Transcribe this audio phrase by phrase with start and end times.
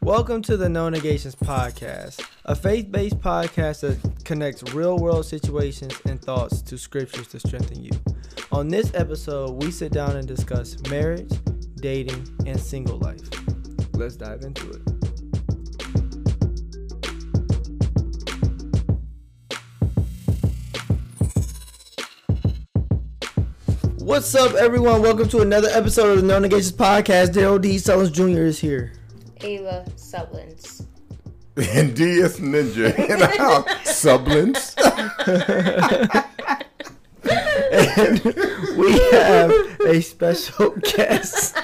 [0.00, 5.92] Welcome to the No Negations Podcast, a faith based podcast that connects real world situations
[6.06, 7.90] and thoughts to scriptures to strengthen you.
[8.52, 11.28] On this episode, we sit down and discuss marriage,
[11.74, 13.20] dating, and single life.
[13.94, 14.82] Let's dive into it.
[24.00, 25.02] What's up, everyone?
[25.02, 27.32] Welcome to another episode of the No Negations Podcast.
[27.34, 27.76] Darrell D.
[27.76, 28.44] Sullins Jr.
[28.44, 28.92] is here.
[29.40, 30.84] Ayla Sullins.
[31.74, 33.64] and DS Ninja in the house.
[33.82, 34.74] Sublins.
[37.72, 38.22] and
[38.78, 39.50] we have
[39.80, 41.58] a special guest.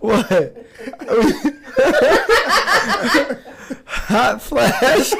[0.00, 0.56] what?
[3.86, 5.12] Hot flash.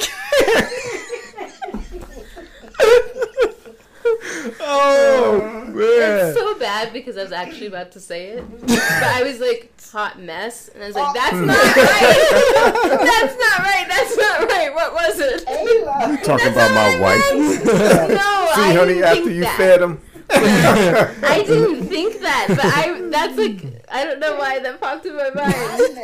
[4.61, 5.60] oh.
[5.83, 8.71] It's so bad because I was actually about to say it, but
[9.03, 13.01] I was like hot mess, and I was like, "That's not right.
[13.01, 13.87] That's not right.
[13.89, 14.75] That's not right.
[14.75, 17.35] What was it?" You talking about my wife?
[17.35, 17.41] No,
[18.55, 19.57] See, I honey, didn't after think you that.
[19.57, 20.01] fed him.
[20.33, 25.17] I didn't think that, but I that's like I don't know why that popped in
[25.17, 25.97] my mind.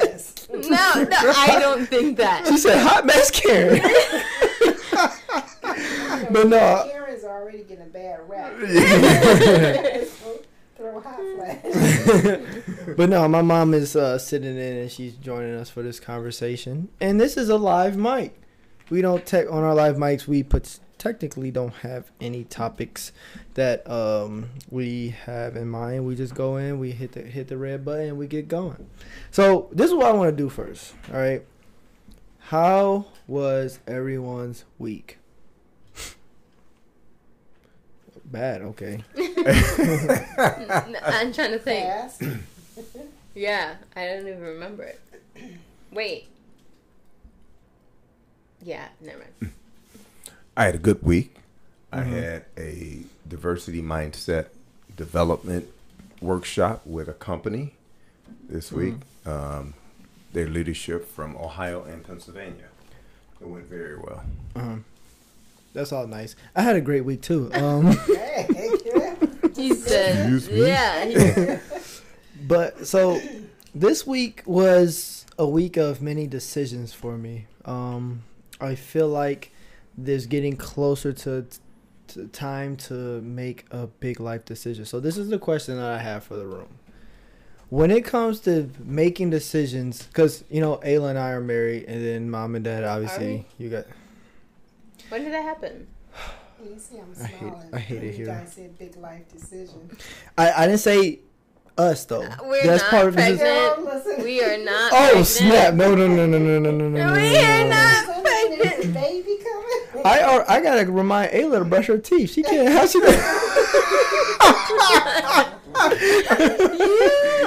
[0.53, 2.47] No, no, I don't think that.
[2.47, 3.81] She said hot mess Karen.
[6.33, 8.53] but no, Karen's already getting a bad rap.
[10.77, 11.63] Throw hot flash.
[12.97, 16.89] but no, my mom is uh, sitting in and she's joining us for this conversation.
[17.01, 18.39] And this is a live mic.
[18.91, 20.29] We don't tech on our live mics.
[20.29, 23.13] We put technically don't have any topics
[23.55, 26.07] that um, we have in mind.
[26.07, 28.89] We just go in, we hit the hit the red button, and we get going.
[29.31, 30.95] So this is what I want to do first.
[31.13, 31.45] All right.
[32.39, 35.19] How was everyone's week?
[38.25, 38.63] Bad.
[38.63, 39.03] Okay.
[39.17, 41.87] I'm trying to think.
[41.87, 42.23] Fast.
[43.35, 44.99] Yeah, I don't even remember it.
[45.93, 46.27] Wait.
[48.63, 49.53] Yeah, never mind.
[50.57, 51.35] I had a good week.
[51.93, 52.13] I Mm-hmm.
[52.15, 54.47] had a diversity mindset
[54.97, 55.67] development
[56.21, 57.75] workshop with a company
[58.49, 58.79] this Mm-hmm.
[58.79, 58.95] week.
[59.25, 59.75] Um,
[60.33, 62.69] their leadership from Ohio and Pennsylvania.
[63.41, 64.23] It went very well.
[65.73, 66.37] That's all nice.
[66.55, 67.51] I had a great week too.
[67.55, 68.47] Um, Hey,
[68.85, 69.15] yeah.
[69.55, 70.67] He said, me?
[70.67, 71.05] yeah.
[71.05, 71.59] he-
[72.47, 73.21] but so
[73.75, 77.47] this week was a week of many decisions for me.
[77.65, 78.23] Um,
[78.61, 79.51] I feel like
[79.99, 81.47] there's getting closer to,
[82.09, 84.85] to time to make a big life decision.
[84.85, 86.79] So this is the question that I have for the room.
[87.69, 92.05] When it comes to making decisions, because you know Ayla and I are married, and
[92.05, 93.87] then mom and dad obviously you got.
[95.09, 95.89] when did that happen?
[96.65, 97.69] You see, I'm I hate- smiling.
[97.75, 98.27] I hate it You here.
[98.27, 99.91] guys said big life decision.
[100.39, 101.19] I I didn't say
[101.79, 102.27] us though.
[102.45, 103.39] We're That's not part of this.
[103.39, 103.77] pregnant.
[103.77, 104.25] Girl, listen.
[104.25, 104.93] We are not.
[104.93, 105.27] Oh pregnant.
[105.27, 105.75] snap!
[105.75, 106.89] No no no no no no no no.
[106.89, 107.69] no, We no, are no.
[107.69, 108.95] not Is pregnant.
[108.95, 110.07] baby coming?
[110.07, 112.31] I are, I gotta remind Ayla to brush her teeth.
[112.33, 112.69] She can't.
[112.73, 113.01] How she?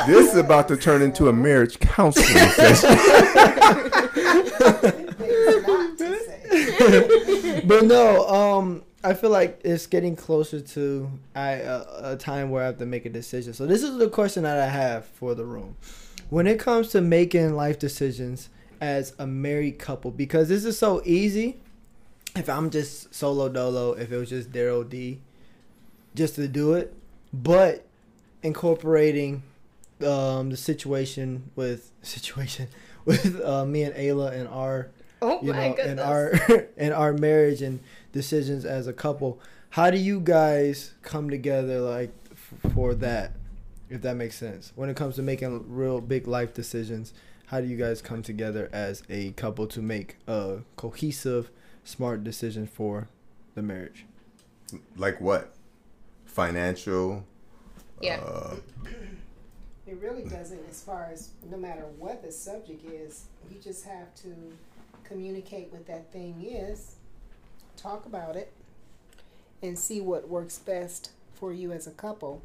[0.07, 2.90] This is about to turn into a marriage counseling session.
[2.90, 3.00] Not
[5.97, 7.61] to say.
[7.66, 8.28] but no.
[8.28, 12.78] Um, I feel like it's getting closer to I uh, a time where I have
[12.80, 13.54] to make a decision.
[13.54, 15.78] So this is the question that I have for the room.
[16.30, 18.50] When it comes to making life decisions
[18.82, 21.58] as a married couple, because this is so easy.
[22.36, 25.20] If I'm just solo dolo, if it was just Darrell D,
[26.14, 26.94] just to do it,
[27.34, 27.86] but
[28.44, 29.44] incorporating
[30.06, 32.68] um, the situation with situation
[33.06, 34.90] with uh, me and Ayla and our
[35.22, 35.92] Oh you my know goodness.
[35.92, 37.80] and our and our marriage and
[38.12, 39.40] decisions as a couple.
[39.72, 43.34] How do you guys come together like f- for that?
[43.90, 44.72] If that makes sense.
[44.75, 47.14] When it comes to making real big life decisions,
[47.47, 51.50] how do you guys come together as a couple to make a cohesive,
[51.84, 53.08] smart decision for
[53.56, 54.06] the marriage?
[54.96, 55.53] like what?
[56.26, 57.26] Financial.
[58.02, 58.18] yeah.
[58.18, 58.56] Uh,
[59.88, 64.14] It really doesn't, as far as no matter what the subject is, you just have
[64.22, 64.35] to
[65.03, 66.97] communicate what that thing is,
[67.81, 68.52] talk about it,
[69.61, 72.41] and see what works best for you as a couple.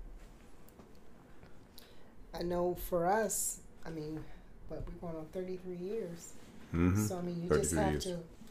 [2.32, 4.24] I know for us, I mean,
[4.68, 6.32] but we're going on 33 years.
[6.72, 7.06] mhm.
[7.08, 8.04] So, I mean, you just have years.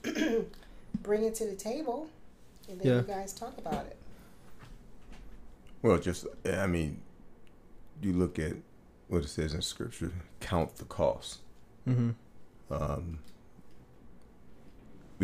[0.04, 0.46] to
[1.02, 2.10] bring it to the table
[2.70, 2.96] and then Yeah.
[2.98, 3.98] you guys talk about it.
[5.82, 7.02] Well, just I mean,
[8.02, 8.54] you look at
[9.10, 10.12] what it says in Scripture.
[10.40, 11.40] Count the cost.
[11.88, 12.12] Mm-hmm.
[12.74, 13.20] um,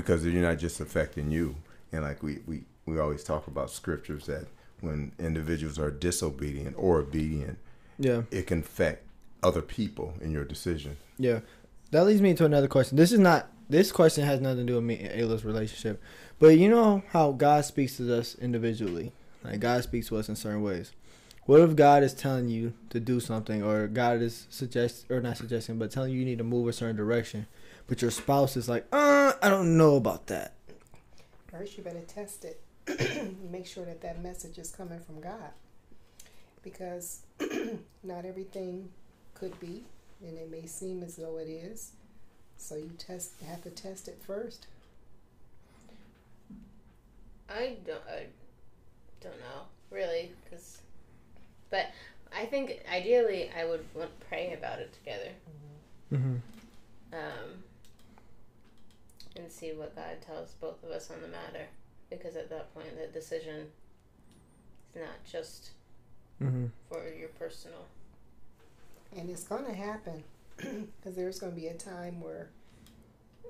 [0.04, 1.56] because you're not just affecting you.
[1.92, 4.46] And like we, we, we always talk about scriptures that
[4.82, 7.58] when individuals are disobedient or obedient,
[7.98, 8.24] Yeah.
[8.32, 9.06] it can affect
[9.44, 10.98] other people in your decision.
[11.18, 11.40] Yeah,
[11.92, 12.98] that leads me to another question.
[12.98, 13.50] This is not.
[13.70, 16.02] This question has nothing to do with me and Ayla's relationship,
[16.40, 19.12] but you know how God speaks to us individually.
[19.44, 20.92] Like God speaks to us in certain ways.
[21.46, 25.38] What if God is telling you to do something, or God is suggest or not
[25.38, 27.46] suggesting, but telling you you need to move a certain direction,
[27.90, 30.54] but your spouse is like, uh, I don't know about that.
[31.52, 32.62] First, you better test it.
[33.52, 35.52] Make sure that that message is coming from God,
[36.64, 37.22] because
[38.04, 38.90] not everything
[39.34, 39.84] could be,
[40.24, 41.94] and it may seem as though it is.
[42.58, 44.68] So you test have to test it first.
[47.50, 48.04] I don't.
[48.08, 48.28] I
[49.20, 50.78] don't know really, because.
[51.72, 51.88] But
[52.36, 55.32] I think ideally I would want pray about it together.
[56.14, 56.36] Mm-hmm.
[57.14, 57.64] Um,
[59.40, 61.68] and see what God tells both of us on the matter,
[62.10, 63.68] because at that point the decision
[64.94, 65.72] is not just
[66.42, 66.68] Mm-hmm.
[66.88, 67.86] for your personal.
[69.18, 70.24] And it's going to happen
[70.58, 72.50] because there's going to be a time where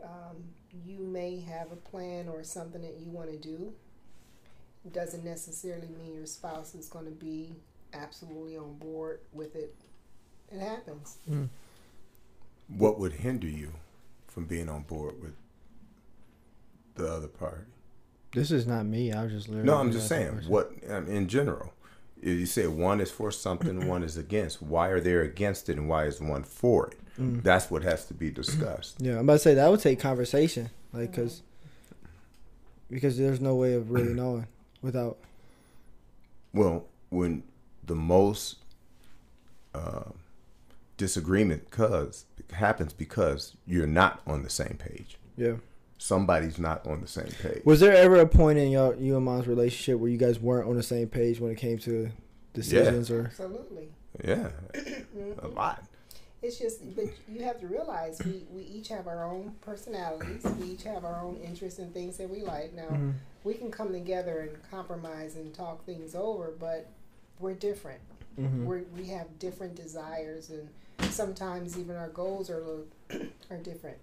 [0.03, 0.37] um,
[0.87, 3.71] you may have a plan or something that you want to do.
[4.85, 7.53] It doesn't necessarily mean your spouse is going to be
[7.93, 9.75] absolutely on board with it.
[10.51, 11.17] It happens.
[12.75, 13.73] What would hinder you
[14.27, 15.33] from being on board with
[16.99, 17.63] the other party?
[18.33, 19.11] This is not me.
[19.11, 19.67] I was just literally.
[19.67, 21.73] No, I'm just saying what um, in general.
[22.21, 24.61] If you say one is for something, one is against.
[24.61, 26.99] Why are they against it, and why is one for it?
[27.19, 27.43] Mm.
[27.43, 28.97] That's what has to be discussed.
[29.01, 31.41] Yeah, I'm about to say that would take conversation, like, cause
[32.89, 34.47] because there's no way of really knowing
[34.81, 35.17] without.
[36.53, 37.43] Well, when
[37.83, 38.57] the most
[39.73, 40.11] uh,
[40.97, 45.17] disagreement cause happens because you're not on the same page.
[45.37, 45.55] Yeah.
[46.01, 47.61] Somebody's not on the same page.
[47.65, 50.67] Was there ever a point in your you and mom's relationship where you guys weren't
[50.69, 52.09] on the same page when it came to
[52.53, 53.25] decisions or?
[53.25, 53.89] Absolutely.
[54.23, 55.55] Yeah, a Mhm.
[55.55, 55.83] lot.
[56.41, 60.41] It's just, but you have to realize we, we each have our own personalities.
[60.57, 62.73] We each have our own interests and things that we like.
[62.73, 63.13] Now, Mhm.
[63.43, 66.87] we can come together and compromise and talk things over, but
[67.41, 67.99] we're different.
[68.39, 68.63] Mhm.
[68.63, 70.69] We're, we have different desires, and
[71.11, 72.85] sometimes even our goals are little,
[73.51, 73.97] are different.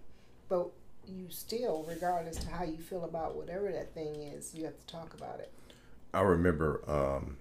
[0.51, 0.69] But
[1.09, 4.87] you still, regardless to how you feel about whatever that thing is, you have to
[4.87, 5.53] talk about it.
[6.15, 7.37] I remember um,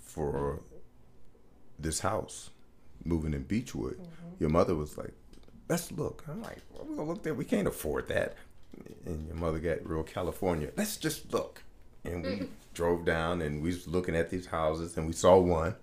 [0.00, 0.60] for
[1.78, 2.50] this house
[3.04, 4.00] moving in Beechwood,
[4.38, 5.12] your mother was like,
[5.68, 7.34] "Let's look." I'm like, well, "We're gonna look there.
[7.34, 8.36] We can't afford that."
[9.06, 10.70] And your mother got real California.
[10.76, 11.62] Let's just look.
[12.04, 15.74] And we drove down and we was looking at these houses and we saw one,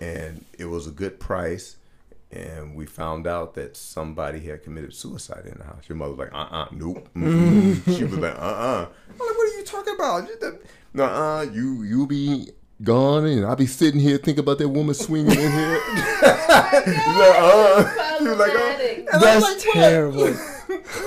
[0.00, 1.76] and it was a good price.
[2.30, 5.88] And we found out that somebody had committed suicide in the house.
[5.88, 7.96] Your mother was like, "Uh, uh nope." Mm-mm.
[7.96, 10.28] she was like, "Uh, uh." I'm like, "What are you talking about?"
[10.92, 12.50] No, uh, you you be
[12.82, 15.80] gone and I'll be sitting here thinking about that woman swinging in here.
[16.22, 18.98] uh, she was like, uh, Problematic.
[19.12, 19.60] and That's like, what?
[19.74, 20.24] terrible.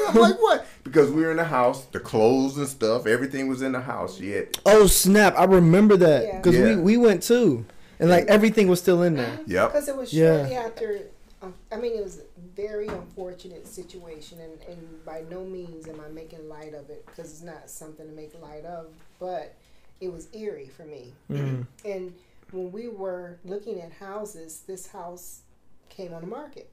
[0.09, 0.65] I'm like, what?
[0.83, 4.18] Because we were in the house, the clothes and stuff, everything was in the house.
[4.18, 5.35] She had, Oh snap!
[5.38, 6.38] I remember that Yeah.
[6.38, 6.75] because Yeah.
[6.75, 7.65] we we went too,
[8.01, 9.39] and like everything was still in there.
[9.48, 9.71] yep.
[9.71, 10.39] Because it was Yeah.
[10.39, 11.01] shortly after.
[11.44, 12.24] Um, I mean, it was a
[12.56, 17.31] very unfortunate situation, and, and by no means am I making light of it because
[17.31, 18.88] it's not something to make light of.
[19.19, 19.56] But
[20.00, 21.13] it was eerie for me.
[21.31, 21.65] Mhm.
[21.86, 22.13] And
[22.51, 25.42] when we were looking at houses, this house
[25.89, 26.69] came on the market.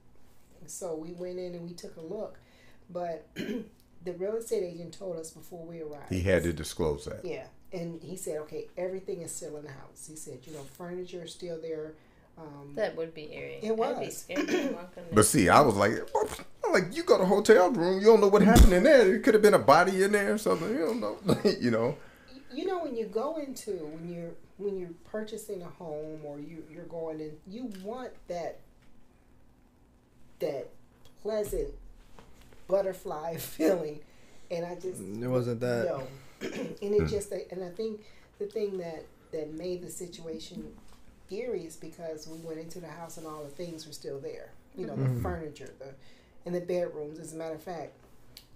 [0.66, 2.38] So we went in and we took a look,
[2.90, 6.12] but the real estate agent told us before we arrived.
[6.12, 7.24] He had to disclose that.
[7.24, 10.06] Yeah, and he said, okay, everything is still in the house.
[10.08, 11.92] He said, you know, furniture is still there.
[12.38, 13.58] Um, That would be eerie.
[13.62, 14.18] It I'd be was.
[14.18, 15.12] scared to walk in there.
[15.12, 15.92] But see, I was like.
[16.64, 19.14] I'm like, you got a hotel room, you don't know what happened in there.
[19.14, 20.68] It could have been a body in there or something.
[20.68, 21.18] You don't know,
[21.60, 21.96] you know.
[22.52, 26.62] you know when you go into when you're when you're purchasing a home or you
[26.70, 28.58] you're going in you want that
[30.40, 30.68] that
[31.22, 31.68] pleasant
[32.66, 34.00] butterfly feeling
[34.50, 35.84] and i just It wasn't that.
[35.86, 36.02] no
[36.82, 38.00] and it just and i think
[38.38, 40.72] the thing that that made the situation
[41.30, 44.50] eerie is because we went into the house and all the things were still there.
[44.76, 45.90] You know the furniture the
[46.46, 47.18] and the bedrooms.
[47.18, 47.92] As a matter of fact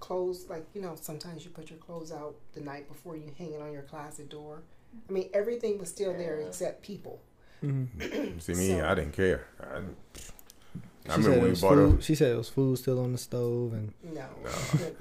[0.00, 3.52] clothes like you know sometimes you put your clothes out the night before you hang
[3.52, 4.62] it on your closet door.
[5.08, 7.20] I mean everything was still there except people.
[7.62, 8.40] Mhm.
[8.40, 9.46] See me, So- I didn't care.
[9.60, 12.02] I, I She remember said, when we was bought food, a.
[12.02, 14.26] she said it was food still on the stove, and no.
[14.44, 14.50] No,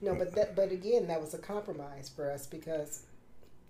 [0.00, 3.02] no but that but again that was a compromise for us because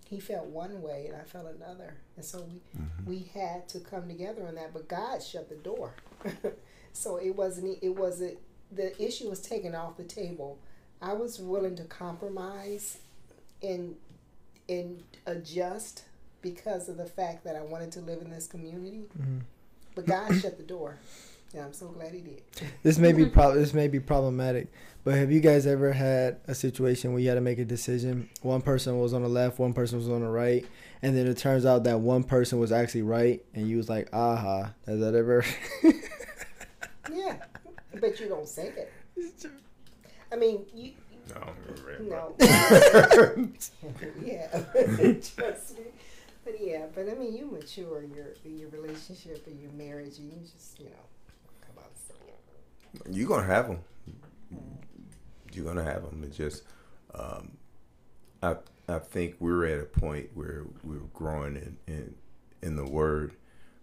[0.09, 1.95] he felt one way and i felt another.
[2.17, 2.61] And so we
[3.07, 5.95] we had to come together on that but god shut the door.
[6.93, 8.39] So it wasn't it wasn't
[8.73, 10.59] the issue was taken off the table.
[11.01, 12.99] I was willing to compromise
[13.63, 13.95] and
[14.69, 16.03] and adjust
[16.43, 19.03] because of the fact that i wanted to live in this community.
[19.19, 19.43] Mhm.
[19.95, 20.99] but god shut the door
[21.53, 22.43] And I'm so glad he did.
[22.83, 24.69] This may be prob- this may be problematic,
[25.05, 28.29] but have you guys ever had a situation where you had to make a decision?
[28.43, 30.65] One person was on the left, one person was on the right,
[31.03, 34.09] and then it turns out that one person was actually right, and you was like,
[34.13, 35.45] "Aha!" Has that ever?
[37.13, 37.37] Yeah,
[38.01, 38.93] but you don't say it.
[40.33, 40.93] I mean, you
[42.09, 43.51] No, no.
[44.23, 44.63] yeah,
[45.37, 45.85] trust me.
[46.45, 50.19] But yeah, but I mean, you mature in your in your relationship and your marriage,
[50.19, 51.05] and you just you know
[51.67, 52.39] come out and say it.
[53.11, 53.79] You're gonna have them.
[55.53, 56.23] You're gonna have them.
[56.25, 56.63] It's just,
[57.15, 57.57] um,
[58.43, 58.57] I
[58.89, 62.15] I think we're at a point where we're growing in in,
[62.63, 63.35] in the word,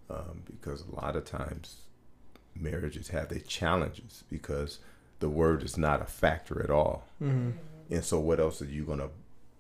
[0.10, 1.82] um, because a lot of times
[2.56, 4.80] marriages have their challenges because
[5.20, 7.06] the word is not a factor at all.
[7.20, 7.52] hmm
[7.90, 9.10] And so, what else are you gonna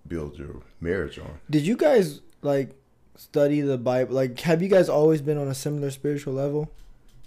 [0.07, 1.39] build your marriage on?
[1.49, 2.71] Did you guys like
[3.15, 4.15] study the Bible?
[4.15, 6.69] Like, have you guys always been on a similar spiritual level?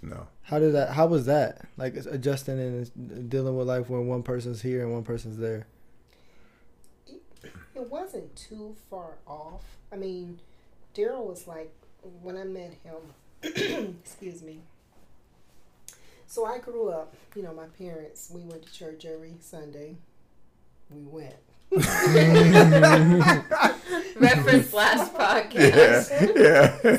[0.01, 0.27] No.
[0.43, 0.93] How did that?
[0.93, 1.67] How was that?
[1.77, 5.67] Like adjusting and dealing with life when one person's here and one person's there.
[7.07, 9.63] It wasn't too far off.
[9.91, 10.39] I mean,
[10.93, 11.71] Darrell was like
[12.21, 13.13] when I met him.
[14.03, 14.59] excuse me.
[16.27, 17.13] So I grew up.
[17.35, 18.31] You know, my parents.
[18.33, 19.97] We went to church every Sunday.
[20.89, 21.35] We went.
[24.15, 26.09] Reference last podcast.
[26.35, 26.77] Yeah.
[26.83, 26.97] yeah.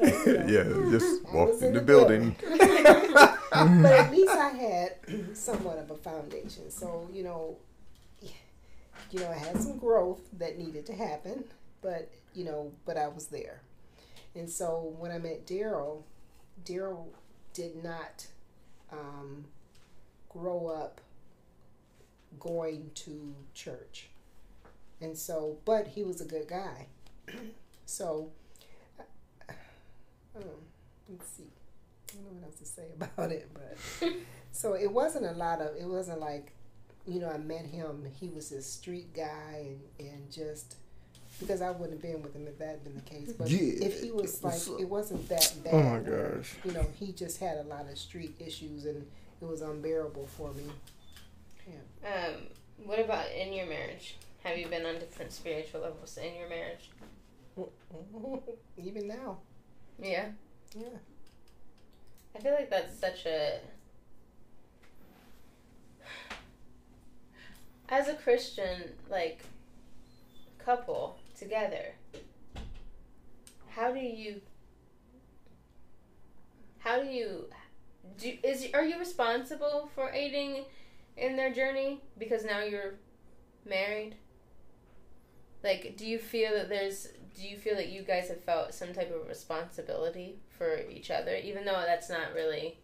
[0.46, 0.90] yeah.
[0.90, 2.34] Just walked in in the the building.
[2.50, 6.68] but at least I had somewhat of a foundation.
[6.70, 7.58] So you know,
[8.20, 11.44] you know, I had some growth that needed to happen,
[11.80, 13.62] but you know, but I was there.
[14.34, 16.04] And so when I met Darrell,
[16.64, 17.12] Darrell
[17.54, 18.26] did not
[18.92, 19.44] um,
[20.28, 21.00] grow up
[22.38, 24.08] going to church,
[25.00, 26.86] and so, but he was a good guy.
[27.86, 28.30] so,
[30.36, 30.42] um,
[31.08, 31.44] let's see.
[32.10, 34.08] I don't know what else to say about it, but
[34.52, 35.76] so it wasn't a lot of.
[35.76, 36.52] It wasn't like,
[37.06, 38.04] you know, I met him.
[38.18, 40.76] He was a street guy, and, and just
[41.40, 43.32] because I wouldn't have been with him if that had been the case.
[43.32, 45.74] But Yeah, if he was like, it wasn't that bad.
[45.74, 46.54] Oh my gosh.
[46.64, 49.06] You know, he just had a lot of street issues, and
[49.40, 50.64] it was unbearable for me.
[52.04, 52.34] Um,
[52.84, 54.16] what about in your marriage?
[54.44, 56.90] Have you been on different spiritual levels in your marriage?
[58.78, 59.38] Even now,
[60.00, 60.26] Yeah.
[60.76, 60.98] yeah.
[62.36, 63.58] I feel like that's such a.
[67.88, 69.40] As a Christian, like,
[70.58, 71.94] couple together,
[73.70, 74.40] how do you.
[76.78, 77.46] How do you.
[78.18, 80.64] Do, is are you responsible for aiding
[81.18, 82.94] in their journey because now you're
[83.68, 84.16] married?
[85.62, 88.92] Like, do you feel that there's do you feel that you guys have felt some
[88.92, 92.78] type of responsibility for each other, even though that's not really?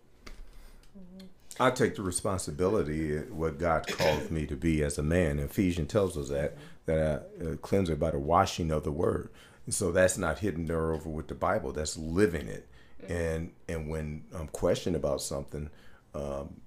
[1.58, 5.38] I take the responsibility what God calls me to be as a man.
[5.38, 9.30] Ephesians tells us that that I uh, cleanse it by the washing of the word.
[9.70, 11.72] So that's not hidden there over with the Bible.
[11.72, 12.68] That's living it.
[13.08, 15.70] And and when I'm questioned about something,
[16.14, 16.60] um,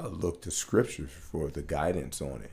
[0.00, 2.52] I look to scripture for the guidance on it.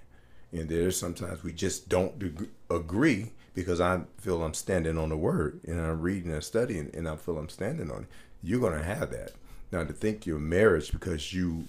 [0.51, 5.17] And there's sometimes we just don't deg- agree because I feel I'm standing on the
[5.17, 8.07] word and I'm reading and studying and I feel I'm standing on it.
[8.41, 9.31] You're going to have that.
[9.71, 11.65] Now, to think your marriage because you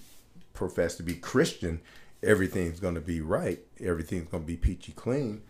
[0.53, 1.81] profess to be Christian,
[2.23, 5.41] everything's going to be right, everything's going to be peachy clean,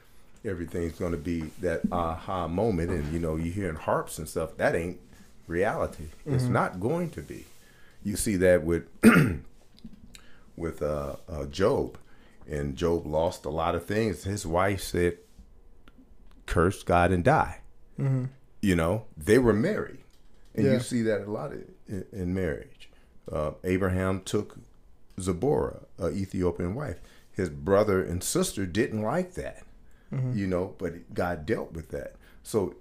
[0.44, 2.90] everything's going to be that aha moment.
[2.90, 5.00] And, you know, you're hearing harps and stuff, that ain't
[5.48, 6.06] reality.
[6.26, 6.54] It's mm-hmm.
[6.54, 7.46] not going to be.
[8.04, 8.88] You see that with
[10.56, 11.98] with uh, uh, Job,
[12.50, 14.24] and Job lost a lot of things.
[14.24, 15.18] His wife said,
[16.46, 17.60] "Curse God and die."
[18.00, 18.26] Mm-hmm.
[18.62, 20.04] You know, they were married,
[20.56, 20.74] and Yeah.
[20.74, 21.52] you see that a lot
[21.88, 22.90] in, in marriage.
[23.32, 24.58] Uh, Abraham took
[25.20, 27.00] Zipporah, a Ethiopian wife.
[27.32, 29.64] His brother and sister didn't like that,
[30.34, 32.16] you know, but God dealt with that.
[32.44, 32.76] So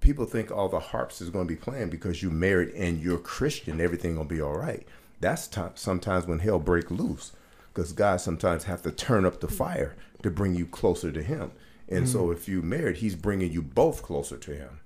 [0.00, 3.18] people think all the harps is going to be playing because you married and you're
[3.18, 4.86] Christian, everything gonna be all right.
[5.20, 7.32] That's ti sometimes when hell break loose,
[7.72, 9.52] because God sometimes have to turn up the mm.
[9.52, 11.52] fire to bring you closer to Him.
[11.88, 12.32] And so mm.
[12.34, 14.80] if you married, He's bringing you both closer to Him.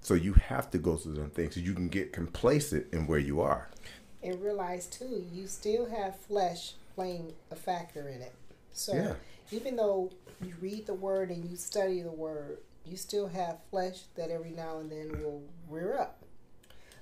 [0.00, 3.18] So you have to go through them things so you can get complacent in where
[3.18, 3.68] you are.
[4.22, 8.32] and realize too, you still have flesh playing a factor in it.
[8.72, 9.14] So Yeah.
[9.52, 10.10] even though
[10.42, 14.50] you read the word and you study the word, you still have flesh that every
[14.50, 16.24] now and then will rear up.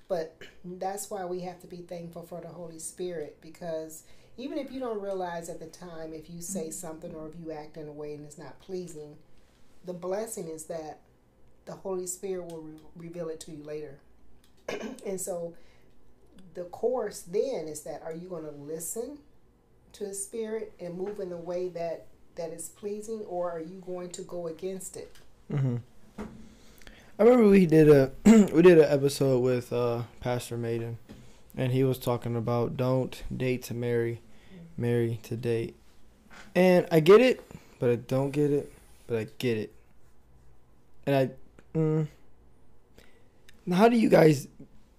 [0.09, 4.05] But that's why we have to be thankful for the Holy Spirit because
[4.37, 7.53] even if you don't realize at the time if you say something or if you
[7.53, 9.17] act in a way and it's not pleasing,
[9.85, 11.01] the blessing is that
[11.65, 13.99] the Holy Spirit will re- reveal it to you later.
[15.07, 15.55] and so
[16.55, 19.19] the course then is that are you going to listen
[19.93, 23.81] to the spirit and move in a way that that is pleasing or are you
[23.87, 25.17] going to go against it?
[25.51, 25.77] Hmm
[27.19, 28.11] I remember we did a
[28.53, 30.99] we did an episode with uh, Pastor Maiden,
[31.57, 34.21] and he was talking about don't date to marry,
[34.77, 35.77] marry to date,
[36.55, 37.41] and I get it,
[37.79, 38.73] but I don't get it,
[39.07, 39.75] but I get it,
[41.07, 41.31] and I.
[41.79, 42.09] Mm,
[43.73, 44.49] how do you guys?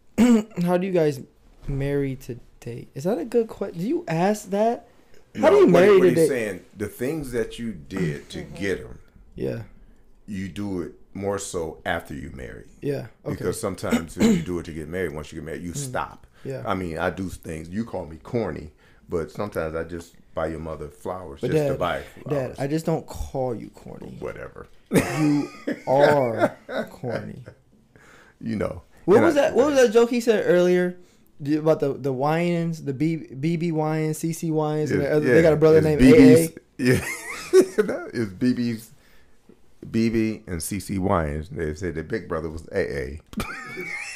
[0.18, 1.20] how do you guys
[1.68, 2.90] marry to date?
[2.96, 3.80] Is that a good question?
[3.80, 4.88] Do you ask that?
[5.40, 6.28] How do you marry what to he's date?
[6.30, 9.00] saying, the things that you did to get them,
[9.36, 9.64] Yeah,
[10.26, 12.66] you do it more so after you marry.
[12.82, 13.36] yeah, okay.
[13.36, 15.80] Because sometimes if you do it to get married, once you get married, you mm-hmm.
[15.80, 16.28] stop.
[16.44, 16.62] yeah.
[16.66, 17.70] I mean, I do things.
[17.70, 18.72] You call me corny,
[19.10, 22.56] but sometimes I just buy your mother flowers But just to Dad, buy Dad.
[22.60, 24.18] I just don't call you corny.
[24.20, 24.68] Whatever.
[24.92, 25.50] You
[25.88, 26.58] are
[26.92, 27.42] corny.
[28.40, 28.84] You know.
[29.06, 29.56] What was I- that?
[29.56, 30.98] What was that joke he said earlier
[31.58, 35.54] about the the Wayans, the B, BB Wayans, CC Wayans, and the other, they got
[35.54, 36.60] a brother named BB's AA.
[36.78, 37.06] Yeah,
[38.14, 38.92] it's BB's
[39.92, 41.50] BB and CC Wines.
[41.50, 43.22] They said the big brother was AA.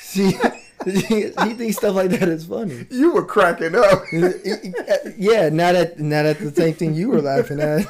[0.01, 0.31] See,
[0.85, 2.87] he thinks stuff like that is funny.
[2.89, 4.03] You were cracking up.
[5.17, 7.87] yeah, not at now that the same thing you were laughing at.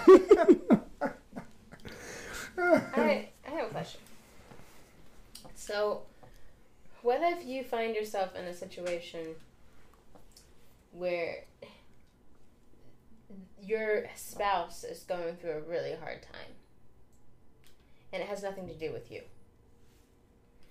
[2.58, 4.02] I, I have a question.
[5.56, 6.02] So,
[7.02, 9.36] what if you find yourself in a situation
[10.92, 11.46] where
[13.62, 16.56] your spouse is going through a really hard time
[18.12, 19.22] and it has nothing to do with you?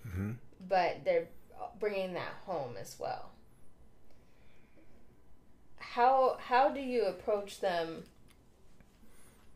[0.07, 0.37] Mhm.
[0.69, 1.29] But they're
[1.79, 3.31] bringing that home as well.
[5.79, 8.05] How how do you approach them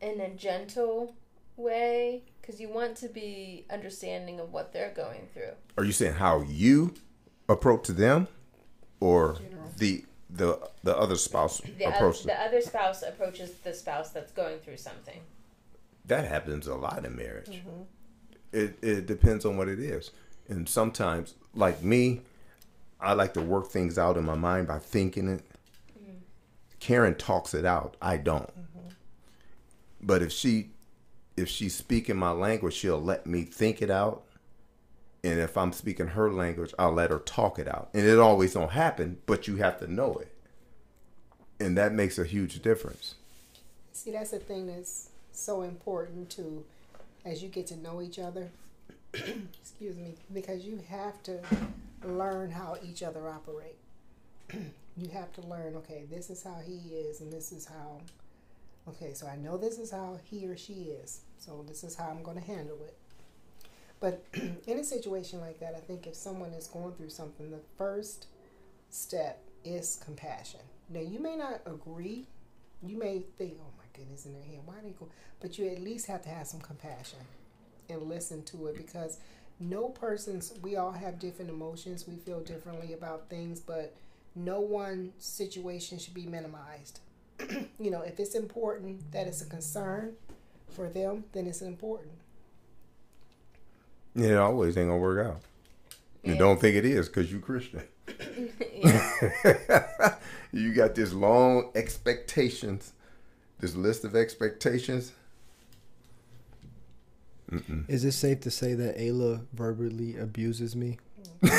[0.01, 1.15] in a gentle
[1.55, 5.53] way because you want to be understanding of what they're going through.
[5.77, 6.93] Are you saying how you
[7.47, 8.27] approach them,
[8.99, 9.37] or
[9.77, 14.31] the the the other spouse The, oth- approach the other spouse approaches the spouse that's
[14.31, 15.21] going through something.
[16.05, 17.61] That happens a lot in marriage.
[17.61, 17.81] Mm-hmm.
[18.51, 20.11] It it depends on what it is,
[20.47, 22.21] and sometimes, like me,
[22.99, 25.45] I like to work things out in my mind by thinking it.
[26.79, 27.95] Karen talks it out.
[28.01, 28.49] I don't.
[30.01, 30.71] But if she
[31.37, 34.23] if she's speaking my language, she'll let me think it out.
[35.23, 37.89] And if I'm speaking her language, I'll let her talk it out.
[37.93, 40.35] And it always don't happen, but you have to know it.
[41.59, 43.15] And that makes a huge difference.
[43.93, 46.63] See, that's the thing that's so important to,
[47.25, 48.49] as you get to know each other.
[49.13, 51.39] excuse me, because you have to
[52.03, 53.77] learn how each other operate.
[54.97, 55.75] you have to learn.
[55.75, 58.01] Okay, this is how he is, and this is how.
[58.87, 61.21] Okay, so I know this is how he or she is.
[61.39, 62.97] So this is how I'm going to handle it.
[63.99, 64.25] But
[64.67, 68.27] in a situation like that, I think if someone is going through something, the first
[68.89, 70.59] step is compassion.
[70.89, 72.27] Now, you may not agree.
[72.85, 75.07] You may think, oh my goodness, in their head, why they go?
[75.39, 77.19] But you at least have to have some compassion
[77.89, 79.17] and listen to it because
[79.59, 82.07] no person's, we all have different emotions.
[82.07, 83.93] We feel differently about things, but
[84.35, 86.99] no one situation should be minimized.
[87.79, 90.13] you know, if it's important that it's a concern
[90.71, 92.11] for them, then it's important.
[94.15, 95.41] It always ain't gonna work out.
[96.23, 96.39] You Yeah.
[96.39, 97.83] don't think it is because you Christian.
[100.51, 102.93] you got this long expectations,
[103.63, 105.13] this list of expectations.
[107.49, 107.89] Mm-mm.
[107.89, 110.97] Is it safe to say that Ayla verbally abuses me?
[111.39, 111.53] What?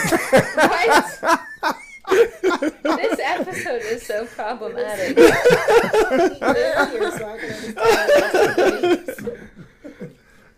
[2.82, 5.16] this episode is so problematic.
[5.16, 5.24] He
[6.44, 7.10] lives here,
[9.16, 9.36] so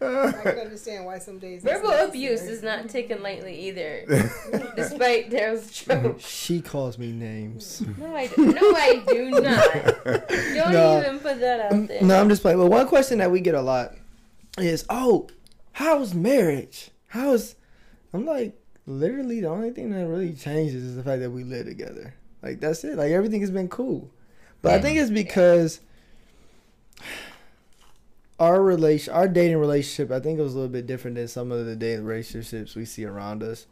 [0.00, 1.92] I can understand why some days- I can understand why some days.
[1.92, 4.04] it's Verbal abuse is not taken lightly either,
[4.76, 6.16] despite Darrell's joke.
[6.20, 7.82] She calls me names.
[7.98, 10.04] No, I do, no, I do not.
[10.04, 11.00] Don't No.
[11.00, 12.02] even put that out there.
[12.02, 12.58] No, I'm just playing.
[12.58, 13.94] But one question that we get a lot
[14.58, 15.28] is, "Oh,
[15.72, 16.90] how's marriage?
[17.08, 17.54] How's?"
[18.12, 18.54] I'm like,
[18.86, 22.14] literally, the only thing that really changes is the fact that we live together.
[22.42, 22.96] Like that's it.
[22.96, 24.10] Like everything has been cool,
[24.62, 25.80] but I think it's because
[28.38, 31.50] our relation, our dating relationship, I think it was a little bit different than some
[31.52, 33.66] of the dating relationships we see around us.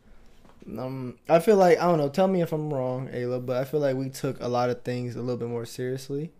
[0.78, 2.08] Um, I feel like I don't know.
[2.08, 4.82] Tell me if I'm wrong, Ayla, but I feel like we took a lot of
[4.82, 6.30] things a little bit more seriously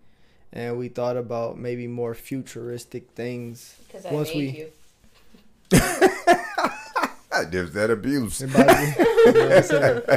[0.52, 3.76] and we thought about maybe more futuristic things.
[3.86, 4.70] Because I Once made we- you.
[7.50, 8.40] There's that abuse.
[8.40, 10.10] You know what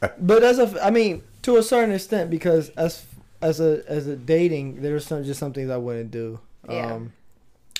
[0.00, 3.04] I'm but as a, I mean, to a certain extent, because as
[3.42, 6.40] as a as a dating, there's some just some things I wouldn't do.
[6.68, 6.94] Yeah.
[6.94, 7.12] Um,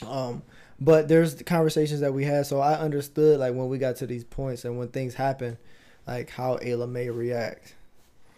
[0.06, 0.42] um,
[0.80, 4.06] but there's the conversations that we had, so I understood like when we got to
[4.06, 5.58] these points and when things happen,
[6.06, 7.74] like how Ayla may react.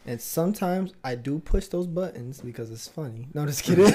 [0.07, 3.27] And sometimes I do push those buttons because it's funny.
[3.35, 3.87] No, just kidding.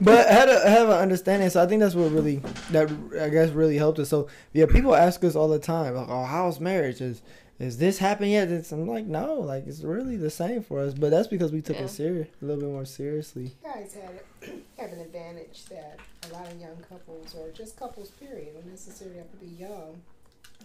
[0.00, 3.28] but I had a, have an understanding, so I think that's what really that I
[3.28, 4.08] guess really helped us.
[4.08, 7.00] So yeah, people ask us all the time, like, "Oh, how's marriage?
[7.00, 7.22] Is
[7.60, 10.94] is this happened yet?" It's, I'm like, no, like it's really the same for us.
[10.94, 11.84] But that's because we took Yeah.
[11.84, 13.44] it serious, a little bit more seriously.
[13.44, 14.20] You guys had
[14.78, 19.18] have an advantage that a lot of young couples or just couples period don't necessarily
[19.18, 20.00] have to be young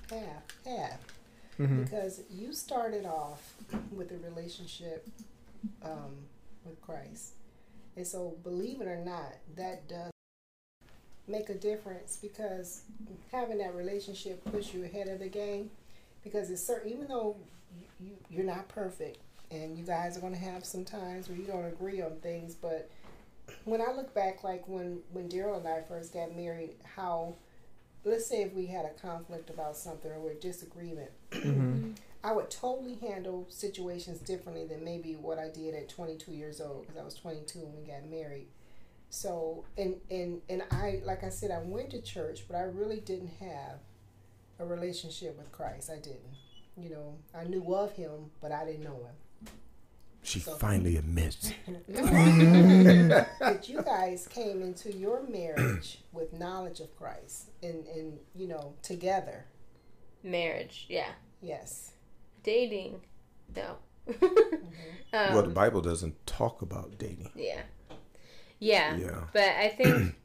[0.10, 1.00] have have
[1.58, 3.54] hmm because you started off
[3.92, 5.08] with a relationship
[5.84, 6.14] um,
[6.66, 7.34] with Christ,
[7.96, 10.12] and so believe it or not, that does
[11.28, 12.82] make a difference because
[13.32, 15.72] having that relationship puts you ahead of the game.
[16.26, 17.38] Because it's certain, even though
[17.78, 19.20] you, you you're not perfect,
[19.52, 22.56] and you guys are going to have some times where you don't agree on things,
[22.56, 22.90] but
[23.64, 27.36] when I look back, like when when Darrell and I first got married, how
[28.04, 31.92] let's say if we had a conflict about something or a disagreement, hmm
[32.24, 36.82] I would totally handle situations differently than maybe what I did at 22 years old
[36.82, 38.48] because I was 22 when we got married.
[39.12, 43.00] So and and and I like I said I went to church, but I really
[43.00, 43.78] didn't have
[44.60, 45.90] a relationship with Christ.
[45.90, 46.36] I didn't.
[46.78, 49.16] You know, I knew of him, but I didn't know him.
[50.24, 51.54] She So- finally admits.
[53.40, 58.74] but you guys came into your marriage with knowledge of Christ and and you know
[58.82, 59.46] together.
[60.24, 61.12] Marriage, yeah.
[61.42, 61.92] Yes.
[62.44, 63.02] Dating,
[63.56, 63.76] no.
[64.08, 64.16] um,
[65.14, 67.32] well, the Bible doesn't talk about dating.
[67.36, 67.62] yeah.
[68.60, 68.96] Yeah.
[68.98, 69.24] Yeah.
[69.34, 70.16] But I think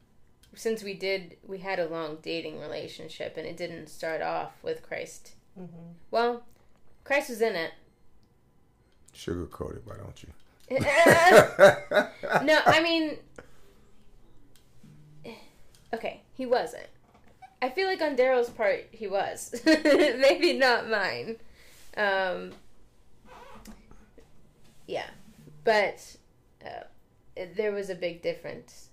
[0.55, 4.83] since we did, we had a long dating relationship and it didn't start off with
[4.83, 5.33] Christ.
[5.59, 5.91] Mm-hmm.
[6.09, 6.43] Well,
[7.03, 7.71] Christ was in it.
[9.13, 10.29] Sugar coated, why don't you?
[12.45, 13.17] no, I mean,
[15.93, 16.87] okay, he wasn't.
[17.61, 19.61] I feel like on Darrell's part, he was.
[19.65, 21.35] Maybe not mine.
[21.97, 22.53] Um,
[24.87, 25.09] yeah,
[25.63, 26.15] but
[26.65, 26.83] uh,
[27.55, 28.89] there was a big difference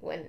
[0.00, 0.26] when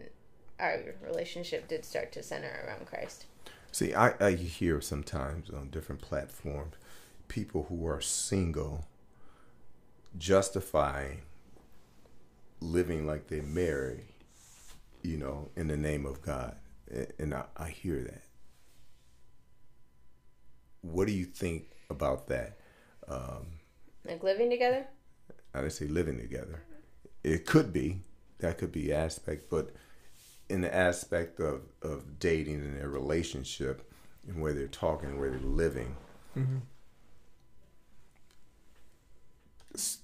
[0.63, 3.25] our relationship did start to center around Christ.
[3.71, 6.75] See, I, I hear sometimes on different platforms
[7.27, 8.85] people who are single
[10.17, 11.15] justify
[12.61, 14.05] living like they marry,
[15.01, 16.55] you know, in the name of God.
[17.17, 18.21] And I, I hear that.
[20.81, 22.59] What do you think about that?
[23.07, 23.47] Um,
[24.05, 24.85] Like living together?
[25.53, 26.61] I didn't say living together.
[27.23, 28.01] It could be
[28.39, 29.71] that could be aspect, but
[30.49, 33.89] in the aspect of, of dating and their relationship
[34.27, 35.95] and where they're talking, where they're living,
[36.33, 36.57] hmm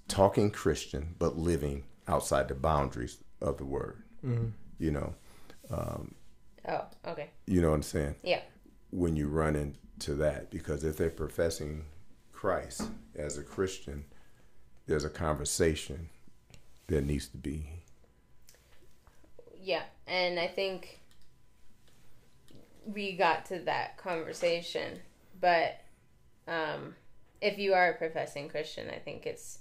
[0.08, 4.02] talking Christian but living outside the boundaries of the word.
[4.22, 4.48] hmm
[4.80, 5.16] You know,
[5.70, 6.16] um,
[6.68, 7.30] Oh, okay.
[7.46, 8.16] you know what I'm saying?
[8.24, 8.42] Yeah.
[8.90, 11.86] When you run into that, because if they're professing
[12.32, 14.06] Christ as a Christian,
[14.88, 16.10] there's a conversation
[16.88, 17.84] that needs to be
[19.62, 21.00] Yeah, and I think
[22.86, 25.00] we got to that conversation,
[25.40, 25.80] but
[26.48, 26.96] um,
[27.42, 29.60] if you are a professing Christian, I think it's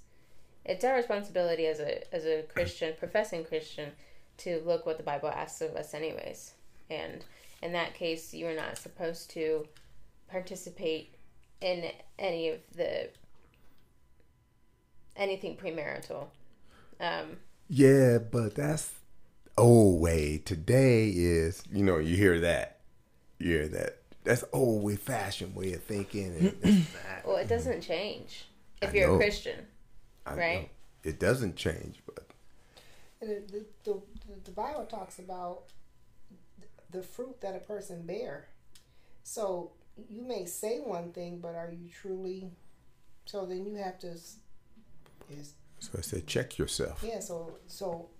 [0.65, 3.91] it's our responsibility as a as a Christian, professing Christian,
[4.37, 6.53] to look what the Bible asks of us, anyways.
[6.89, 7.23] And
[7.61, 9.67] in that case, you are not supposed to
[10.29, 11.13] participate
[11.61, 13.09] in any of the
[15.15, 16.27] anything premarital.
[16.99, 17.37] Um,
[17.69, 18.93] Yeah, but that's
[19.59, 20.37] old way.
[20.43, 22.79] Today is, you know, you hear that.
[23.37, 23.97] You hear that.
[24.23, 26.35] That's old way fashioned way of thinking.
[26.63, 28.45] And not- well, it doesn't change
[28.81, 29.13] if I you're know.
[29.15, 29.65] a Christian.
[30.25, 30.61] I right.
[30.63, 30.69] know.
[31.03, 32.25] It doesn't change, but
[33.21, 34.01] And the, the, the,
[34.45, 35.63] the Bible talks about
[36.91, 38.47] the fruit that a person bear.
[39.23, 39.71] So
[40.09, 42.51] you may say one thing, but are you truly?
[43.25, 44.11] So then you have to.
[44.11, 44.37] s-
[45.29, 47.03] Is so I said, check yourself.
[47.05, 47.19] yeah.
[47.19, 48.09] So so.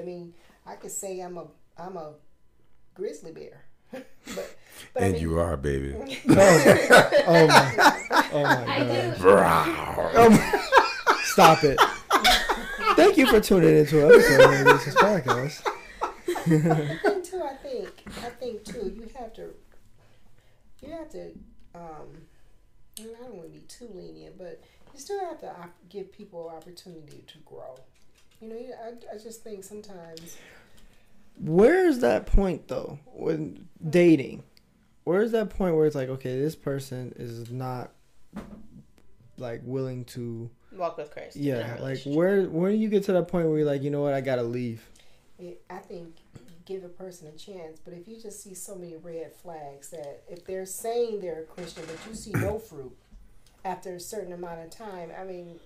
[0.00, 0.34] it- I mean,
[0.66, 1.46] I could say I'm a
[1.78, 2.14] I'm a
[2.94, 4.04] grizzly bear, but
[4.94, 5.94] but I and mean, you are, baby.
[6.28, 10.12] Oh my, oh my I god.
[10.12, 10.18] do.
[10.20, 10.38] Um,
[11.24, 11.80] stop it.
[12.96, 15.66] Thank you for tuning into an episode of this podcast.
[16.46, 19.54] And too, I think I think too, you have to
[20.80, 21.30] you have to
[21.74, 22.08] um
[22.98, 24.60] I don't want to be too lenient, but
[24.92, 25.54] you still have to
[25.88, 27.76] give people opportunity to grow.
[28.40, 30.36] You know, you- I, I just think sometimes
[31.42, 34.42] Where's that point though when dating?
[35.04, 37.92] Where's that point where it's like, okay, this person is not
[39.38, 41.36] like willing to Walk with Christ.
[41.36, 44.02] yeah, like where where do you get to that point where you're like, you know
[44.02, 44.86] what, I gotta leave?
[45.38, 46.16] it, I think
[46.66, 47.80] give a person a chance.
[47.82, 51.44] But if you just see so many red flags that if they're saying they're a
[51.44, 52.94] Christian but you see no fruit,
[53.64, 55.10] after a certain amount of time.
[55.18, 55.58] I mean,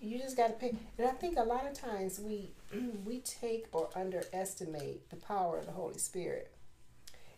[0.00, 0.74] you just got to pay.
[0.98, 2.50] And I think a lot of times we
[3.04, 6.52] we take or underestimate the power of the Holy Spirit.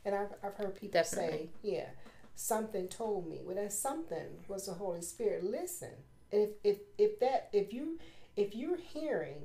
[0.04, 1.38] And I've, I've heard people Definitely.
[1.38, 1.86] say, yeah,
[2.34, 3.40] something told me.
[3.44, 5.44] Well, that something was the Holy Spirit.
[5.44, 5.92] Listen,
[6.30, 7.98] if if if that if you
[8.36, 9.42] if you're hearing,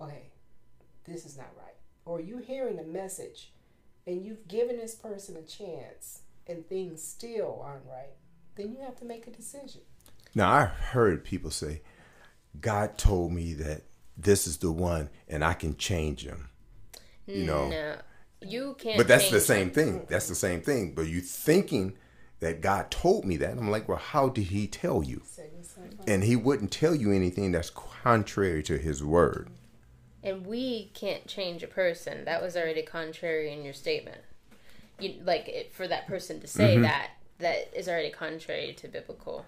[0.00, 0.30] okay,
[1.04, 3.52] this is not right, or you're hearing a message,
[4.06, 8.16] and you've given this person a chance, and things still aren't right,
[8.56, 9.82] then you have to make a decision.
[10.34, 11.82] Now I've heard people say,
[12.60, 13.82] God told me that
[14.16, 16.48] this is the one and I can change him.
[17.26, 17.68] You know.
[17.68, 17.96] no,
[18.40, 18.96] you can't.
[18.96, 20.06] But that's the same thing.
[20.08, 20.94] That's the same thing.
[20.94, 21.94] But you thinking
[22.40, 23.50] that God told me that.
[23.50, 25.22] I'm like, well, how did he tell you?
[25.24, 26.04] Say the same thing.
[26.06, 29.50] And he wouldn't tell you anything that's contrary to his word.
[30.22, 32.24] And we can't change a person.
[32.24, 34.20] That was already contrary in your statement.
[34.98, 36.82] You like it, for that person to say Mm-hmm.
[36.82, 39.46] that that is already contrary to biblical.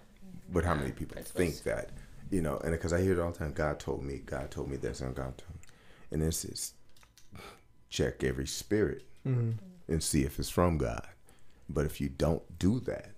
[0.51, 1.37] But how many people Principles.
[1.37, 1.89] think that?
[2.29, 4.69] You know, and because I hear it all the time, God told me, God told
[4.69, 5.59] me this, and God told me.
[6.11, 6.73] And this is
[7.89, 11.07] check every spirit and see if it's from God.
[11.69, 13.11] But if you don't do that,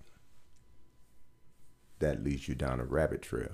[2.00, 3.52] that leads you down a rabbit trail.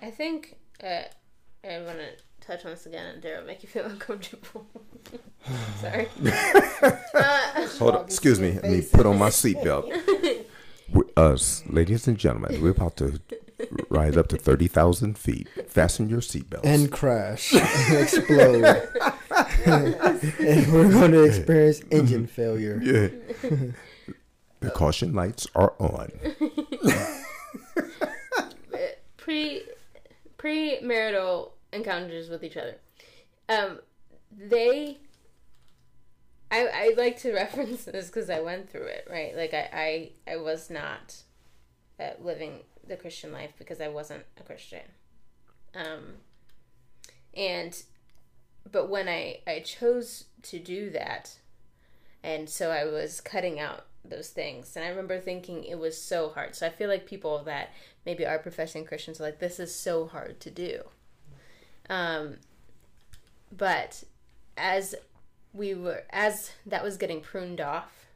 [0.00, 1.02] I think uh,
[1.64, 2.10] I want to
[2.46, 4.66] touch on this again, and Darrell, will make you feel uncomfortable.
[5.80, 6.08] Sorry.
[7.14, 8.52] uh, Hold on, excuse me.
[8.52, 10.43] Let me put on my seatbelt.
[11.16, 13.20] We- Us, ladies and gentlemen, we're about to
[13.88, 15.48] rise up to 30,000 feet.
[15.68, 16.64] Fasten your seatbelts.
[16.64, 17.54] and crash,
[17.92, 18.64] explode,
[19.66, 22.80] and we're going to experience engine failure.
[22.82, 23.08] yeah.
[24.60, 26.10] the caution lights are on.
[29.16, 29.62] pre
[30.38, 32.76] premarital encounters with each other.
[33.48, 33.78] Um,
[34.36, 34.98] they.
[36.54, 39.36] I, I like to reference this because I went through it, right?
[39.36, 41.16] Like I, I, I was not
[41.98, 44.82] uh, living the Christian life because I wasn't a Christian.
[45.74, 46.14] Um,
[47.36, 47.82] and,
[48.70, 51.38] but when I, I chose to do that,
[52.22, 56.28] and so I was cutting out those things, and I remember thinking it was so
[56.28, 56.54] hard.
[56.54, 57.70] So I feel like people that
[58.06, 60.82] maybe are professing Christians are like, this is so hard to do.
[61.90, 62.36] Um,
[63.50, 64.04] but
[64.56, 64.94] as
[65.54, 68.06] we were as that was getting pruned off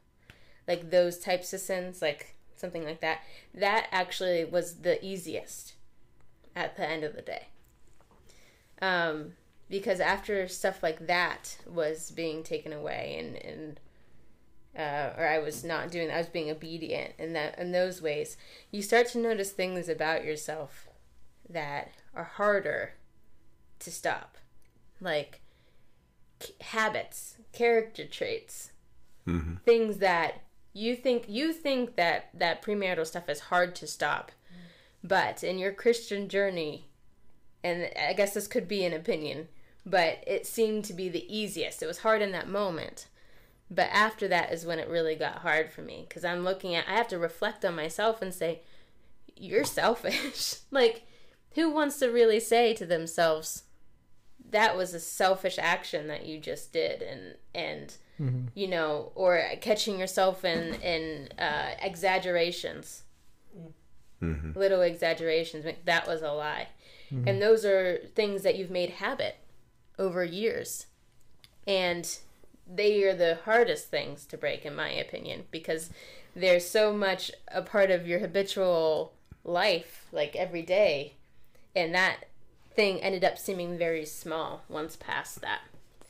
[0.67, 3.21] like those types of sins like something like that
[3.53, 5.73] that actually was the easiest
[6.55, 7.47] at the end of the day.
[8.81, 9.33] Um
[9.69, 13.79] because after stuff like that was being taken away and and
[14.77, 18.37] uh, or I was not doing I was being obedient in that in those ways
[18.71, 20.87] you start to notice things about yourself
[21.49, 22.93] that are harder
[23.79, 24.37] to stop.
[25.01, 25.41] Like
[26.61, 28.71] habits, character traits,
[29.27, 29.55] mm-hmm.
[29.65, 30.41] things that
[30.73, 34.31] you think you think that that premarital stuff is hard to stop,
[35.03, 36.87] but in your Christian journey,
[37.63, 39.47] and I guess this could be an opinion,
[39.85, 41.81] but it seemed to be the easiest.
[41.81, 43.07] It was hard in that moment.
[43.71, 46.87] But after that is when it really got hard for me because I'm looking at,
[46.87, 48.61] I have to reflect on myself and say,
[49.35, 50.55] you're selfish.
[50.71, 51.03] like,
[51.53, 53.63] who wants to really say to themselves,
[54.51, 58.45] that was a selfish action that you just did and and mm-hmm.
[58.55, 63.03] you know or catching yourself in in uh, exaggerations.
[63.57, 64.31] Mm-hmm.
[64.31, 64.59] Mm-hmm.
[64.59, 66.67] Little exaggerations that was a lie.
[67.11, 69.37] And those are things that you've made habit
[69.97, 70.85] over years.
[71.67, 72.17] And
[72.71, 75.89] they are the hardest things to break in my opinion because
[76.35, 81.13] they're so much a part of your habitual life like every day.
[81.75, 82.25] And that
[82.79, 85.59] thing ended up seeming very small once past that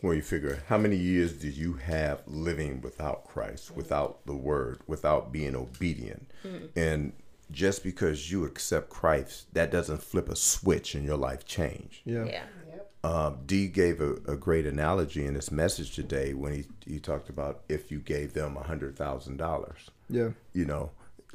[0.04, 4.80] Well, you figure, how many years did you have living without Christ, without the Word,
[4.86, 6.30] without being obedient?
[6.76, 7.14] And
[7.52, 12.04] just because you accept Christ, that doesn't flip a switch and your life change.
[12.06, 12.26] Yeah.
[12.26, 12.92] yeah Yep.
[13.04, 17.30] Um, D gave a, a great analogy in his message today when he, he talked
[17.30, 19.90] about if you gave them a hundred thousand dollars.
[20.08, 20.30] Yeah.
[20.54, 20.92] You know,